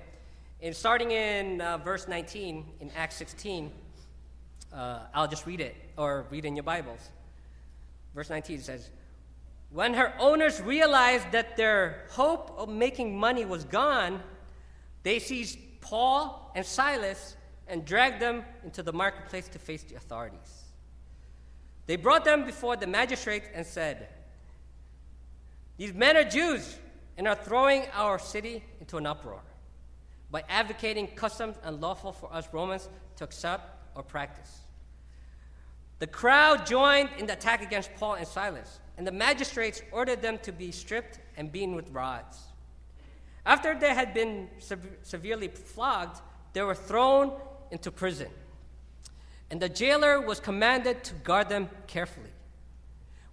And 0.62 0.76
starting 0.76 1.12
in 1.12 1.60
uh, 1.60 1.78
verse 1.80 2.08
19 2.08 2.66
in 2.80 2.92
Acts 2.96 3.16
16, 3.16 3.72
uh, 4.74 5.00
I'll 5.14 5.28
just 5.28 5.46
read 5.46 5.60
it 5.60 5.76
or 5.98 6.26
read 6.30 6.46
in 6.46 6.56
your 6.56 6.64
Bibles. 6.64 7.10
Verse 8.16 8.30
19 8.30 8.62
says, 8.62 8.90
when 9.72 9.96
her 9.96 10.14
owners 10.20 10.62
realized 10.62 11.32
that 11.32 11.58
their 11.58 12.06
hope 12.12 12.54
of 12.58 12.70
making 12.70 13.18
money 13.18 13.44
was 13.44 13.64
gone, 13.64 14.22
they 15.02 15.18
seized 15.18 15.58
Paul 15.84 16.52
and 16.56 16.66
Silas 16.66 17.36
and 17.68 17.86
dragged 17.86 18.22
them 18.22 18.44
into 18.64 18.82
the 18.82 18.94
marketplace 18.94 19.48
to 19.50 19.60
face 19.60 19.84
the 19.84 19.96
authorities. 19.96 20.64
They 21.86 21.98
brought 21.98 22.26
them 22.26 22.46
before 22.46 22.76
the 22.76 22.88
magistrate 22.88 23.44
and 23.54 23.66
said, 23.66 24.08
These 25.78 25.94
men 25.94 26.18
are 26.18 26.24
Jews 26.24 26.78
and 27.18 27.28
are 27.28 27.36
throwing 27.36 27.84
our 27.94 28.18
city 28.18 28.64
into 28.80 28.98
an 28.98 29.06
uproar 29.06 29.42
by 30.32 30.44
advocating 30.50 31.08
customs 31.08 31.58
unlawful 31.64 32.14
for 32.14 32.34
us 32.34 32.48
Romans 32.52 32.90
to 33.18 33.26
accept 33.26 33.70
or 33.96 34.04
practice. 34.04 34.62
The 36.00 36.08
crowd 36.08 36.66
joined 36.66 37.10
in 37.18 37.28
the 37.28 37.34
attack 37.34 37.62
against 37.62 37.94
Paul 37.96 38.16
and 38.16 38.28
Silas 38.28 38.80
and 38.98 39.06
the 39.06 39.12
magistrates 39.12 39.82
ordered 39.92 40.22
them 40.22 40.40
to 40.44 40.52
be 40.52 40.72
stripped 40.72 41.20
and 41.38 41.52
beaten 41.52 41.76
with 41.76 41.90
rods. 41.92 42.38
After 43.46 43.78
they 43.78 43.94
had 43.94 44.14
been 44.14 44.50
sev- 44.60 44.98
severely 45.04 45.50
flogged, 45.50 46.22
they 46.54 46.62
were 46.62 46.76
thrown 46.76 47.34
into 47.72 47.92
prison. 47.92 48.30
And 49.50 49.62
the 49.62 49.70
jailer 49.70 50.22
was 50.22 50.40
commanded 50.40 51.04
to 51.06 51.14
guard 51.16 51.50
them 51.50 51.70
carefully. 51.88 52.32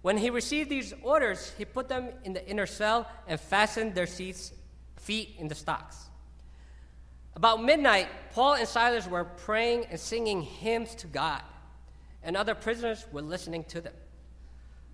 When 0.01 0.17
he 0.17 0.29
received 0.29 0.69
these 0.69 0.93
orders, 1.03 1.53
he 1.57 1.65
put 1.65 1.87
them 1.87 2.09
in 2.23 2.33
the 2.33 2.47
inner 2.47 2.65
cell 2.65 3.07
and 3.27 3.39
fastened 3.39 3.95
their 3.95 4.07
seats, 4.07 4.51
feet 4.97 5.35
in 5.37 5.47
the 5.47 5.55
stocks. 5.55 6.09
About 7.35 7.63
midnight, 7.63 8.07
Paul 8.33 8.55
and 8.55 8.67
Silas 8.67 9.07
were 9.07 9.23
praying 9.23 9.85
and 9.89 9.99
singing 9.99 10.41
hymns 10.41 10.95
to 10.95 11.07
God, 11.07 11.41
and 12.23 12.35
other 12.35 12.55
prisoners 12.55 13.05
were 13.11 13.21
listening 13.21 13.63
to 13.65 13.79
them. 13.79 13.93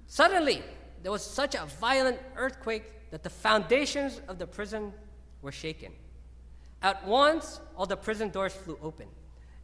Suddenly, 0.07 0.61
there 1.03 1.11
was 1.11 1.23
such 1.23 1.55
a 1.55 1.65
violent 1.79 2.19
earthquake 2.35 3.11
that 3.11 3.23
the 3.23 3.29
foundations 3.29 4.21
of 4.27 4.37
the 4.37 4.45
prison 4.47 4.93
were 5.41 5.51
shaken. 5.51 5.91
At 6.81 7.05
once, 7.07 7.59
all 7.75 7.85
the 7.85 7.97
prison 7.97 8.29
doors 8.29 8.53
flew 8.53 8.77
open, 8.81 9.07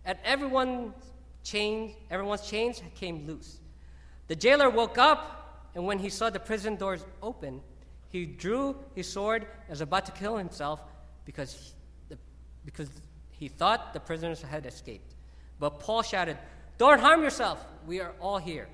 and 0.05 0.17
everyone's 0.23 0.93
chains, 1.43 1.93
everyone's 2.09 2.47
chains 2.47 2.81
came 2.95 3.27
loose. 3.27 3.59
The 4.27 4.35
jailer 4.35 4.69
woke 4.69 4.97
up, 4.97 5.69
and 5.75 5.85
when 5.85 5.99
he 5.99 6.09
saw 6.09 6.29
the 6.29 6.39
prison 6.39 6.75
doors 6.75 7.05
open, 7.21 7.61
he 8.09 8.25
drew 8.25 8.75
his 8.95 9.11
sword 9.11 9.43
and 9.43 9.69
was 9.69 9.81
about 9.81 10.05
to 10.05 10.11
kill 10.11 10.37
himself 10.37 10.81
because 11.25 11.73
he, 12.09 12.15
because 12.65 12.89
he 13.31 13.47
thought 13.47 13.93
the 13.93 13.99
prisoners 13.99 14.41
had 14.41 14.65
escaped. 14.65 15.15
But 15.59 15.79
Paul 15.79 16.01
shouted, 16.01 16.37
Don't 16.77 16.99
harm 16.99 17.23
yourself, 17.23 17.65
we 17.85 17.99
are 17.99 18.13
all 18.19 18.37
here. 18.37 18.67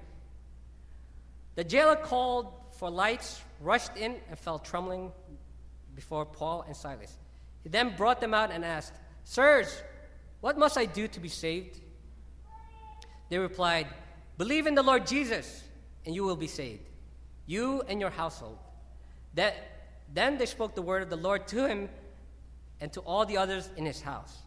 The 1.55 1.63
jailer 1.63 1.95
called 1.95 2.53
for 2.71 2.89
lights, 2.89 3.41
rushed 3.59 3.97
in, 3.97 4.15
and 4.29 4.39
fell 4.39 4.59
trembling 4.59 5.11
before 5.99 6.23
Paul 6.25 6.63
and 6.65 6.73
Silas. 6.73 7.17
He 7.61 7.67
then 7.67 7.93
brought 7.97 8.21
them 8.21 8.33
out 8.33 8.51
and 8.51 8.63
asked, 8.63 8.93
Sirs, 9.25 9.83
what 10.39 10.57
must 10.57 10.77
I 10.77 10.85
do 10.85 11.09
to 11.09 11.19
be 11.19 11.27
saved? 11.27 11.81
They 13.27 13.37
replied, 13.37 13.87
Believe 14.37 14.65
in 14.65 14.75
the 14.75 14.81
Lord 14.81 15.05
Jesus, 15.05 15.61
and 16.05 16.15
you 16.15 16.23
will 16.23 16.37
be 16.37 16.47
saved, 16.47 16.87
you 17.47 17.81
and 17.89 17.99
your 17.99 18.11
household. 18.11 18.57
That, 19.33 19.55
then 20.13 20.37
they 20.37 20.45
spoke 20.45 20.73
the 20.73 20.81
word 20.81 21.03
of 21.03 21.09
the 21.09 21.17
Lord 21.17 21.45
to 21.49 21.67
him 21.67 21.89
and 22.79 22.93
to 22.93 23.01
all 23.01 23.25
the 23.25 23.35
others 23.35 23.69
in 23.75 23.85
his 23.85 23.99
house. 23.99 24.37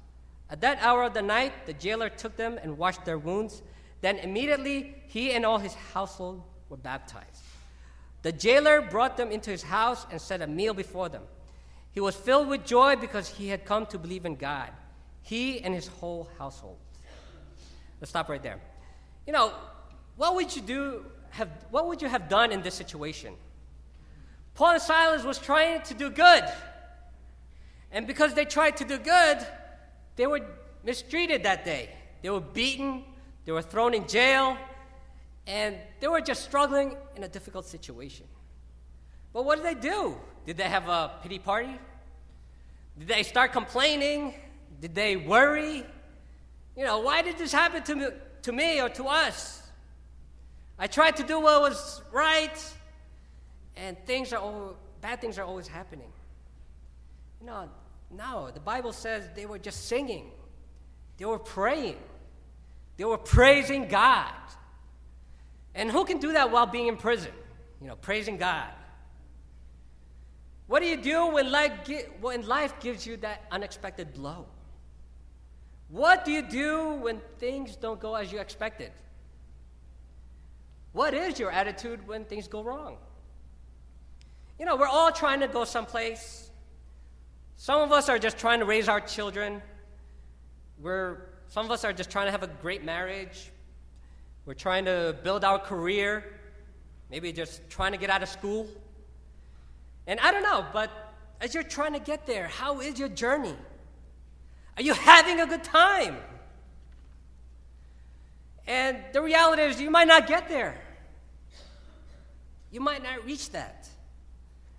At 0.48 0.62
that 0.62 0.78
hour 0.80 1.02
of 1.02 1.12
the 1.12 1.20
night, 1.20 1.66
the 1.66 1.74
jailer 1.74 2.08
took 2.08 2.34
them 2.38 2.58
and 2.62 2.78
washed 2.78 3.04
their 3.04 3.18
wounds. 3.18 3.62
Then 4.00 4.16
immediately 4.16 4.94
he 5.06 5.32
and 5.32 5.44
all 5.44 5.58
his 5.58 5.74
household 5.74 6.42
were 6.70 6.78
baptized. 6.78 7.44
The 8.22 8.32
jailer 8.32 8.80
brought 8.80 9.18
them 9.18 9.30
into 9.30 9.50
his 9.50 9.62
house 9.62 10.06
and 10.10 10.18
set 10.18 10.40
a 10.40 10.46
meal 10.46 10.72
before 10.72 11.10
them. 11.10 11.24
He 11.92 12.00
was 12.00 12.16
filled 12.16 12.48
with 12.48 12.64
joy 12.64 12.96
because 12.96 13.28
he 13.28 13.48
had 13.48 13.64
come 13.64 13.86
to 13.86 13.98
believe 13.98 14.24
in 14.24 14.36
God, 14.36 14.70
he 15.22 15.60
and 15.60 15.74
his 15.74 15.86
whole 15.86 16.28
household. 16.38 16.78
Let's 18.00 18.10
stop 18.10 18.28
right 18.28 18.42
there. 18.42 18.58
You 19.26 19.32
know, 19.32 19.52
what 20.16 20.34
would 20.34 20.54
you 20.56 20.62
do? 20.62 21.04
Have, 21.30 21.48
what 21.70 21.86
would 21.86 22.02
you 22.02 22.08
have 22.08 22.28
done 22.28 22.50
in 22.50 22.62
this 22.62 22.74
situation? 22.74 23.34
Paul 24.54 24.72
and 24.72 24.82
Silas 24.82 25.22
was 25.22 25.38
trying 25.38 25.82
to 25.82 25.94
do 25.94 26.10
good. 26.10 26.44
And 27.90 28.06
because 28.06 28.34
they 28.34 28.44
tried 28.44 28.76
to 28.78 28.84
do 28.84 28.98
good, 28.98 29.38
they 30.16 30.26
were 30.26 30.40
mistreated 30.84 31.42
that 31.44 31.64
day. 31.64 31.90
They 32.22 32.30
were 32.30 32.40
beaten, 32.40 33.04
they 33.44 33.52
were 33.52 33.62
thrown 33.62 33.94
in 33.94 34.06
jail, 34.06 34.56
and 35.46 35.76
they 36.00 36.08
were 36.08 36.20
just 36.20 36.44
struggling 36.44 36.96
in 37.16 37.24
a 37.24 37.28
difficult 37.28 37.66
situation. 37.66 38.26
But 39.32 39.44
what 39.44 39.56
did 39.56 39.64
they 39.64 39.80
do? 39.80 40.16
Did 40.46 40.56
they 40.56 40.64
have 40.64 40.88
a 40.88 41.12
pity 41.22 41.38
party? 41.38 41.78
Did 42.98 43.08
they 43.08 43.22
start 43.22 43.52
complaining? 43.52 44.34
Did 44.80 44.94
they 44.94 45.16
worry? 45.16 45.84
You 46.76 46.84
know, 46.84 47.00
why 47.00 47.22
did 47.22 47.38
this 47.38 47.52
happen 47.52 47.82
to 47.84 47.94
me, 47.94 48.06
to 48.42 48.52
me 48.52 48.80
or 48.80 48.88
to 48.90 49.04
us? 49.04 49.62
I 50.78 50.86
tried 50.86 51.16
to 51.16 51.22
do 51.22 51.38
what 51.38 51.60
was 51.60 52.02
right, 52.10 52.74
and 53.76 53.96
things 54.04 54.32
are 54.32 54.40
all, 54.40 54.76
bad 55.00 55.20
things 55.20 55.38
are 55.38 55.44
always 55.44 55.68
happening. 55.68 56.10
You 57.40 57.46
know, 57.46 57.68
no, 58.10 58.50
the 58.52 58.60
Bible 58.60 58.92
says 58.92 59.28
they 59.36 59.46
were 59.46 59.58
just 59.58 59.86
singing, 59.86 60.30
they 61.18 61.24
were 61.24 61.38
praying, 61.38 61.98
they 62.96 63.04
were 63.04 63.18
praising 63.18 63.86
God. 63.86 64.32
And 65.74 65.90
who 65.90 66.04
can 66.04 66.18
do 66.18 66.32
that 66.32 66.50
while 66.50 66.66
being 66.66 66.88
in 66.88 66.96
prison? 66.96 67.32
You 67.80 67.88
know, 67.88 67.96
praising 67.96 68.36
God. 68.36 68.68
What 70.66 70.80
do 70.80 70.88
you 70.88 70.96
do 70.96 71.26
when 71.26 71.50
life, 71.50 71.72
when 72.20 72.46
life 72.46 72.78
gives 72.80 73.06
you 73.06 73.16
that 73.18 73.44
unexpected 73.50 74.14
blow? 74.14 74.46
What 75.88 76.24
do 76.24 76.32
you 76.32 76.42
do 76.42 76.94
when 76.94 77.20
things 77.38 77.76
don't 77.76 78.00
go 78.00 78.14
as 78.14 78.32
you 78.32 78.38
expected? 78.38 78.92
What 80.92 81.14
is 81.14 81.38
your 81.38 81.50
attitude 81.50 82.06
when 82.06 82.24
things 82.24 82.48
go 82.48 82.62
wrong? 82.62 82.96
You 84.58 84.66
know, 84.66 84.76
we're 84.76 84.86
all 84.86 85.12
trying 85.12 85.40
to 85.40 85.48
go 85.48 85.64
someplace. 85.64 86.50
Some 87.56 87.80
of 87.80 87.92
us 87.92 88.08
are 88.08 88.18
just 88.18 88.38
trying 88.38 88.60
to 88.60 88.64
raise 88.64 88.88
our 88.88 89.00
children. 89.00 89.62
We're, 90.80 91.28
some 91.48 91.64
of 91.64 91.70
us 91.70 91.84
are 91.84 91.92
just 91.92 92.10
trying 92.10 92.26
to 92.26 92.30
have 92.32 92.42
a 92.42 92.46
great 92.60 92.84
marriage. 92.84 93.50
We're 94.46 94.54
trying 94.54 94.84
to 94.86 95.16
build 95.22 95.44
our 95.44 95.58
career, 95.58 96.24
maybe 97.10 97.32
just 97.32 97.68
trying 97.70 97.92
to 97.92 97.98
get 97.98 98.10
out 98.10 98.22
of 98.22 98.28
school. 98.28 98.66
And 100.06 100.18
I 100.20 100.30
don't 100.30 100.42
know, 100.42 100.66
but 100.72 100.90
as 101.40 101.54
you're 101.54 101.62
trying 101.62 101.92
to 101.92 102.00
get 102.00 102.26
there, 102.26 102.48
how 102.48 102.80
is 102.80 102.98
your 102.98 103.08
journey? 103.08 103.54
Are 104.76 104.82
you 104.82 104.94
having 104.94 105.40
a 105.40 105.46
good 105.46 105.64
time? 105.64 106.16
And 108.66 108.98
the 109.12 109.20
reality 109.20 109.62
is, 109.62 109.80
you 109.80 109.90
might 109.90 110.08
not 110.08 110.26
get 110.26 110.48
there. 110.48 110.80
You 112.70 112.80
might 112.80 113.02
not 113.02 113.24
reach 113.24 113.50
that. 113.50 113.88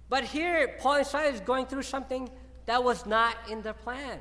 But 0.09 0.23
here, 0.23 0.75
Paul 0.79 0.95
and 0.95 1.07
Silas 1.07 1.35
is 1.35 1.41
going 1.41 1.65
through 1.65 1.83
something 1.83 2.29
that 2.65 2.83
was 2.83 3.05
not 3.05 3.35
in 3.49 3.61
their 3.61 3.73
plan. 3.73 4.19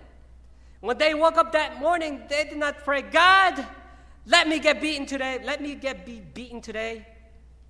When 0.80 0.98
they 0.98 1.14
woke 1.14 1.36
up 1.36 1.52
that 1.52 1.78
morning, 1.80 2.22
they 2.28 2.44
did 2.44 2.58
not 2.58 2.78
pray, 2.78 3.02
God, 3.02 3.64
let 4.26 4.48
me 4.48 4.58
get 4.58 4.80
beaten 4.80 5.06
today. 5.06 5.40
Let 5.42 5.60
me 5.62 5.74
get 5.74 6.04
be 6.04 6.20
beaten 6.20 6.60
today. 6.60 7.06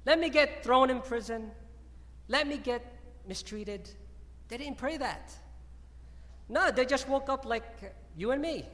Let 0.05 0.19
me 0.19 0.29
get 0.29 0.65
thrown 0.65 0.91
in 0.91 1.01
prison. 1.01 1.51
Let 2.29 2.47
me 2.47 2.57
get 2.57 2.92
mistreated. 3.27 3.89
They 4.49 4.57
didn't 4.57 4.79
pray 4.79 4.97
that. 4.97 5.33
No, 6.49 6.71
they 6.71 6.85
just 6.85 7.09
woke 7.09 7.29
up 7.29 7.45
like 7.45 7.65
you 8.17 8.31
and 8.31 8.43
me. 8.43 8.67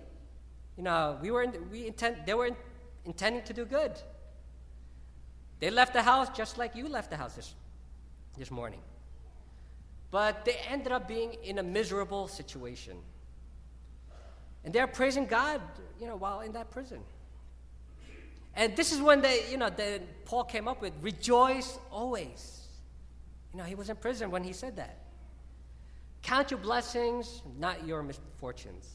You 0.76 0.84
know, 0.84 1.18
we 1.20 1.30
were 1.30 1.42
in, 1.42 1.52
we 1.70 1.86
intend, 1.86 2.18
they 2.26 2.34
were 2.34 2.46
in, 2.46 2.56
intending 3.04 3.42
to 3.44 3.52
do 3.52 3.64
good. 3.64 3.92
They 5.60 5.70
left 5.70 5.92
the 5.92 6.02
house 6.02 6.28
just 6.36 6.56
like 6.56 6.76
you 6.76 6.88
left 6.88 7.10
the 7.10 7.16
house 7.16 7.34
this, 7.34 7.54
this 8.36 8.50
morning. 8.50 8.80
But 10.10 10.44
they 10.44 10.56
ended 10.68 10.92
up 10.92 11.06
being 11.08 11.34
in 11.42 11.58
a 11.58 11.62
miserable 11.62 12.28
situation. 12.28 12.96
And 14.64 14.72
they're 14.72 14.86
praising 14.86 15.26
God, 15.26 15.60
you 16.00 16.06
know, 16.06 16.16
while 16.16 16.40
in 16.40 16.52
that 16.52 16.70
prison. 16.70 17.00
And 18.54 18.74
this 18.76 18.92
is 18.92 19.00
when 19.00 19.20
they, 19.20 19.44
you 19.50 19.56
know, 19.56 19.70
the, 19.70 20.00
Paul 20.24 20.44
came 20.44 20.66
up 20.66 20.80
with 20.80 20.92
rejoice 21.00 21.78
always. 21.90 22.57
You 23.52 23.58
know, 23.58 23.64
he 23.64 23.74
was 23.74 23.90
in 23.90 23.96
prison 23.96 24.30
when 24.30 24.44
he 24.44 24.52
said 24.52 24.76
that. 24.76 24.98
Count 26.22 26.50
your 26.50 26.60
blessings, 26.60 27.42
not 27.58 27.86
your 27.86 28.02
misfortunes. 28.02 28.88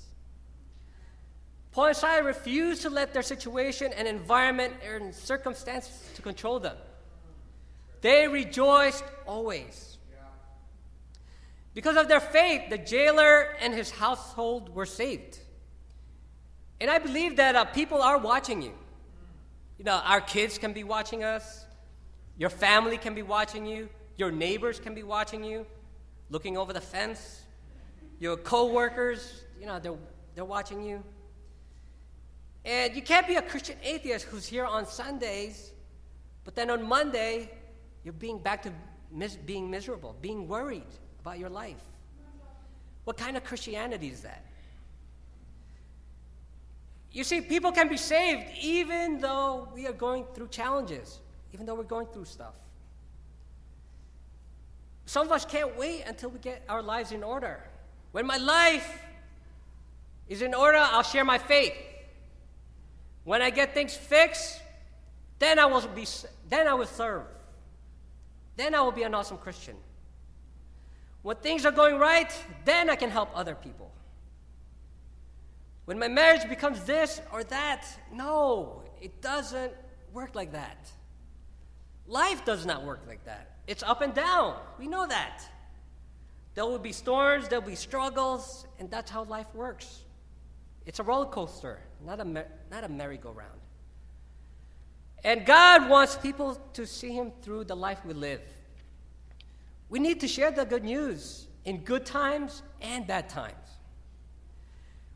Paul 1.71 1.85
and 1.85 1.97
Silas 1.97 2.23
refused 2.23 2.83
to 2.83 2.89
let 2.89 3.13
their 3.13 3.23
situation 3.23 3.91
and 3.93 4.07
environment 4.07 4.75
and 4.87 5.13
circumstances 5.13 6.07
to 6.15 6.21
control 6.21 6.59
them. 6.59 6.77
They 8.01 8.27
rejoiced 8.27 9.03
always. 9.25 9.97
Because 11.73 11.97
of 11.97 12.07
their 12.07 12.19
faith, 12.19 12.69
the 12.69 12.77
jailer 12.77 13.55
and 13.59 13.73
his 13.73 13.89
household 13.89 14.75
were 14.75 14.85
saved. 14.85 15.39
And 16.79 16.91
I 16.91 16.99
believe 16.99 17.37
that 17.37 17.55
uh, 17.55 17.65
people 17.65 18.01
are 18.01 18.19
watching 18.19 18.61
you. 18.61 18.73
You 19.79 19.85
know, 19.85 19.99
our 20.03 20.21
kids 20.21 20.59
can 20.59 20.73
be 20.73 20.83
watching 20.83 21.23
us, 21.23 21.65
your 22.37 22.51
family 22.51 22.97
can 22.97 23.15
be 23.15 23.23
watching 23.23 23.65
you, 23.65 23.89
your 24.17 24.31
neighbors 24.31 24.79
can 24.79 24.93
be 24.93 25.03
watching 25.03 25.43
you, 25.43 25.65
looking 26.29 26.57
over 26.57 26.73
the 26.73 26.81
fence, 26.81 27.41
your 28.19 28.37
coworkers, 28.37 29.43
you 29.59 29.65
know, 29.65 29.79
they're, 29.79 29.97
they're 30.35 30.45
watching 30.45 30.83
you. 30.83 31.03
And 32.65 32.95
you 32.95 33.01
can't 33.01 33.27
be 33.27 33.35
a 33.35 33.41
Christian 33.41 33.77
atheist 33.83 34.25
who's 34.25 34.45
here 34.45 34.65
on 34.65 34.85
Sundays, 34.85 35.73
but 36.45 36.55
then 36.55 36.69
on 36.69 36.87
Monday, 36.87 37.51
you're 38.03 38.13
being 38.13 38.37
back 38.37 38.61
to 38.63 38.71
mis- 39.11 39.35
being 39.35 39.69
miserable, 39.69 40.15
being 40.21 40.47
worried 40.47 40.83
about 41.19 41.39
your 41.39 41.49
life. 41.49 41.81
What 43.03 43.17
kind 43.17 43.35
of 43.35 43.43
Christianity 43.43 44.07
is 44.07 44.21
that? 44.21 44.45
You 47.11 47.23
see, 47.23 47.41
people 47.41 47.71
can 47.71 47.89
be 47.89 47.97
saved 47.97 48.43
even 48.59 49.19
though 49.19 49.67
we 49.73 49.85
are 49.85 49.93
going 49.93 50.25
through 50.33 50.47
challenges, 50.47 51.19
even 51.53 51.65
though 51.65 51.75
we're 51.75 51.83
going 51.83 52.07
through 52.07 52.25
stuff. 52.25 52.55
Some 55.05 55.25
of 55.25 55.31
us 55.31 55.45
can't 55.45 55.77
wait 55.77 56.03
until 56.07 56.29
we 56.29 56.39
get 56.39 56.63
our 56.69 56.81
lives 56.81 57.11
in 57.11 57.23
order. 57.23 57.63
When 58.11 58.25
my 58.25 58.37
life 58.37 59.01
is 60.27 60.41
in 60.41 60.53
order, 60.53 60.77
I'll 60.77 61.03
share 61.03 61.25
my 61.25 61.37
faith. 61.37 61.73
When 63.23 63.41
I 63.41 63.49
get 63.49 63.73
things 63.73 63.95
fixed, 63.95 64.61
then 65.39 65.59
I 65.59 65.65
will 65.65 65.81
be 65.87 66.05
then 66.49 66.67
I 66.67 66.73
will 66.73 66.85
serve. 66.85 67.23
Then 68.55 68.75
I 68.75 68.81
will 68.81 68.91
be 68.91 69.03
an 69.03 69.13
awesome 69.13 69.37
Christian. 69.37 69.75
When 71.23 71.37
things 71.37 71.65
are 71.65 71.71
going 71.71 71.97
right, 71.97 72.31
then 72.65 72.89
I 72.89 72.95
can 72.95 73.09
help 73.09 73.29
other 73.33 73.55
people. 73.55 73.91
When 75.85 75.97
my 75.99 76.07
marriage 76.07 76.47
becomes 76.47 76.83
this 76.83 77.21
or 77.31 77.43
that, 77.45 77.85
no, 78.11 78.83
it 79.01 79.21
doesn't 79.21 79.73
work 80.13 80.35
like 80.35 80.51
that. 80.51 80.91
Life 82.07 82.45
does 82.45 82.65
not 82.65 82.83
work 82.83 83.01
like 83.07 83.23
that. 83.25 83.52
It's 83.67 83.83
up 83.83 84.01
and 84.01 84.13
down. 84.13 84.59
We 84.77 84.87
know 84.87 85.07
that. 85.07 85.43
There 86.55 86.65
will 86.65 86.79
be 86.79 86.91
storms, 86.91 87.47
there 87.47 87.59
will 87.59 87.69
be 87.69 87.75
struggles, 87.75 88.67
and 88.79 88.89
that's 88.89 89.09
how 89.09 89.23
life 89.23 89.47
works. 89.55 90.01
It's 90.85 90.99
a 90.99 91.03
roller 91.03 91.25
coaster, 91.25 91.79
not 92.05 92.19
a, 92.19 92.25
not 92.25 92.83
a 92.83 92.89
merry-go-round. 92.89 93.59
And 95.23 95.45
God 95.45 95.89
wants 95.89 96.17
people 96.17 96.55
to 96.73 96.85
see 96.85 97.11
Him 97.11 97.31
through 97.41 97.63
the 97.63 97.75
life 97.75 98.05
we 98.05 98.13
live. 98.13 98.41
We 99.89 99.99
need 99.99 100.19
to 100.19 100.27
share 100.27 100.51
the 100.51 100.65
good 100.65 100.83
news 100.83 101.47
in 101.65 101.77
good 101.79 102.05
times 102.05 102.61
and 102.81 103.07
bad 103.07 103.29
times. 103.29 103.55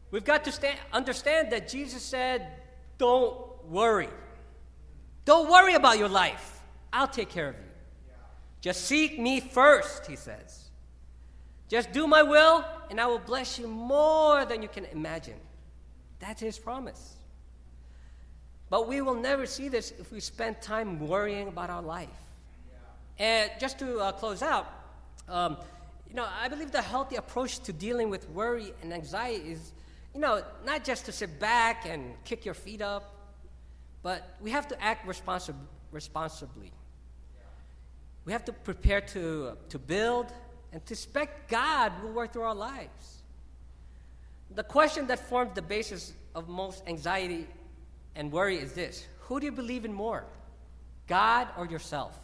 We've 0.09 0.23
got 0.23 0.45
to 0.45 0.51
stand, 0.51 0.79
understand 0.93 1.51
that 1.51 1.67
Jesus 1.67 2.01
said, 2.01 2.47
Don't 2.97 3.37
worry. 3.65 4.09
Don't 5.25 5.49
worry 5.49 5.73
about 5.73 5.99
your 5.99 6.07
life. 6.07 6.61
I'll 6.93 7.07
take 7.07 7.29
care 7.29 7.49
of 7.49 7.55
you. 7.55 7.66
Just 8.67 8.83
seek 8.83 9.17
me 9.17 9.39
first, 9.39 10.07
he 10.07 10.17
says. 10.17 10.65
Just 11.69 11.93
do 11.93 12.05
my 12.05 12.21
will, 12.21 12.65
and 12.89 12.99
I 12.99 13.07
will 13.07 13.17
bless 13.17 13.57
you 13.57 13.65
more 13.65 14.43
than 14.43 14.61
you 14.61 14.67
can 14.67 14.83
imagine. 14.91 15.39
That's 16.19 16.41
his 16.41 16.59
promise. 16.59 17.15
But 18.69 18.89
we 18.89 18.99
will 18.99 19.15
never 19.15 19.45
see 19.45 19.69
this 19.69 19.93
if 19.97 20.11
we 20.11 20.19
spend 20.19 20.61
time 20.61 21.07
worrying 21.07 21.47
about 21.47 21.69
our 21.69 21.81
life. 21.81 22.09
And 23.17 23.49
just 23.57 23.79
to 23.79 23.99
uh, 23.99 24.11
close 24.11 24.41
out, 24.41 24.67
um, 25.29 25.55
you 26.09 26.15
know, 26.15 26.27
I 26.37 26.49
believe 26.49 26.71
the 26.71 26.81
healthy 26.81 27.15
approach 27.15 27.59
to 27.59 27.71
dealing 27.71 28.09
with 28.09 28.29
worry 28.31 28.73
and 28.81 28.91
anxiety 28.91 29.51
is, 29.51 29.71
you 30.13 30.19
know, 30.19 30.43
not 30.65 30.83
just 30.83 31.05
to 31.05 31.13
sit 31.13 31.39
back 31.39 31.85
and 31.85 32.15
kick 32.25 32.43
your 32.43 32.53
feet 32.53 32.81
up, 32.81 33.15
but 34.03 34.35
we 34.41 34.51
have 34.51 34.67
to 34.67 34.83
act 34.83 35.07
responsi- 35.07 35.55
responsibly. 35.93 36.73
We 38.27 38.33
have 38.33 38.43
to 38.43 38.51
prepare 38.51 38.99
to, 38.99 39.53
to 39.69 39.79
build 39.79 40.33
and 40.73 40.85
to 40.85 40.93
expect 40.93 41.49
God 41.49 41.93
will 42.03 42.11
work 42.11 42.33
through 42.33 42.41
our 42.41 42.53
lives. 42.53 43.23
The 44.53 44.63
question 44.63 45.07
that 45.07 45.29
forms 45.29 45.51
the 45.55 45.61
basis 45.61 46.11
of 46.35 46.49
most 46.49 46.83
anxiety 46.87 47.47
and 48.17 48.29
worry 48.29 48.57
is 48.57 48.73
this 48.73 49.07
Who 49.21 49.39
do 49.39 49.45
you 49.45 49.53
believe 49.53 49.85
in 49.85 49.93
more, 49.93 50.25
God 51.07 51.47
or 51.57 51.67
yourself? 51.67 52.19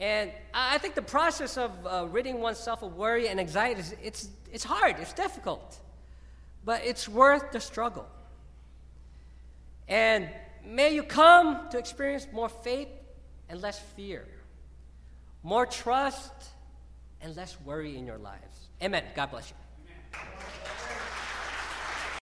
And 0.00 0.32
I 0.52 0.78
think 0.78 0.96
the 0.96 1.02
process 1.02 1.56
of 1.56 1.70
uh, 1.86 2.08
ridding 2.10 2.40
oneself 2.40 2.82
of 2.82 2.96
worry 2.96 3.28
and 3.28 3.38
anxiety 3.38 3.78
is 3.78 3.94
it's, 4.02 4.28
it's 4.52 4.64
hard, 4.64 4.96
it's 4.98 5.12
difficult, 5.12 5.78
but 6.64 6.84
it's 6.84 7.08
worth 7.08 7.52
the 7.52 7.60
struggle. 7.60 8.08
And 9.86 10.28
may 10.66 10.92
you 10.92 11.04
come 11.04 11.68
to 11.70 11.78
experience 11.78 12.26
more 12.32 12.48
faith 12.48 12.88
and 13.48 13.60
less 13.60 13.78
fear, 13.96 14.26
more 15.42 15.66
trust 15.66 16.32
and 17.20 17.36
less 17.36 17.56
worry 17.64 17.96
in 17.96 18.06
your 18.06 18.18
lives. 18.18 18.68
Amen. 18.82 19.04
God 19.14 19.30
bless 19.30 19.50
you. 19.50 19.56
Amen. 20.14 20.87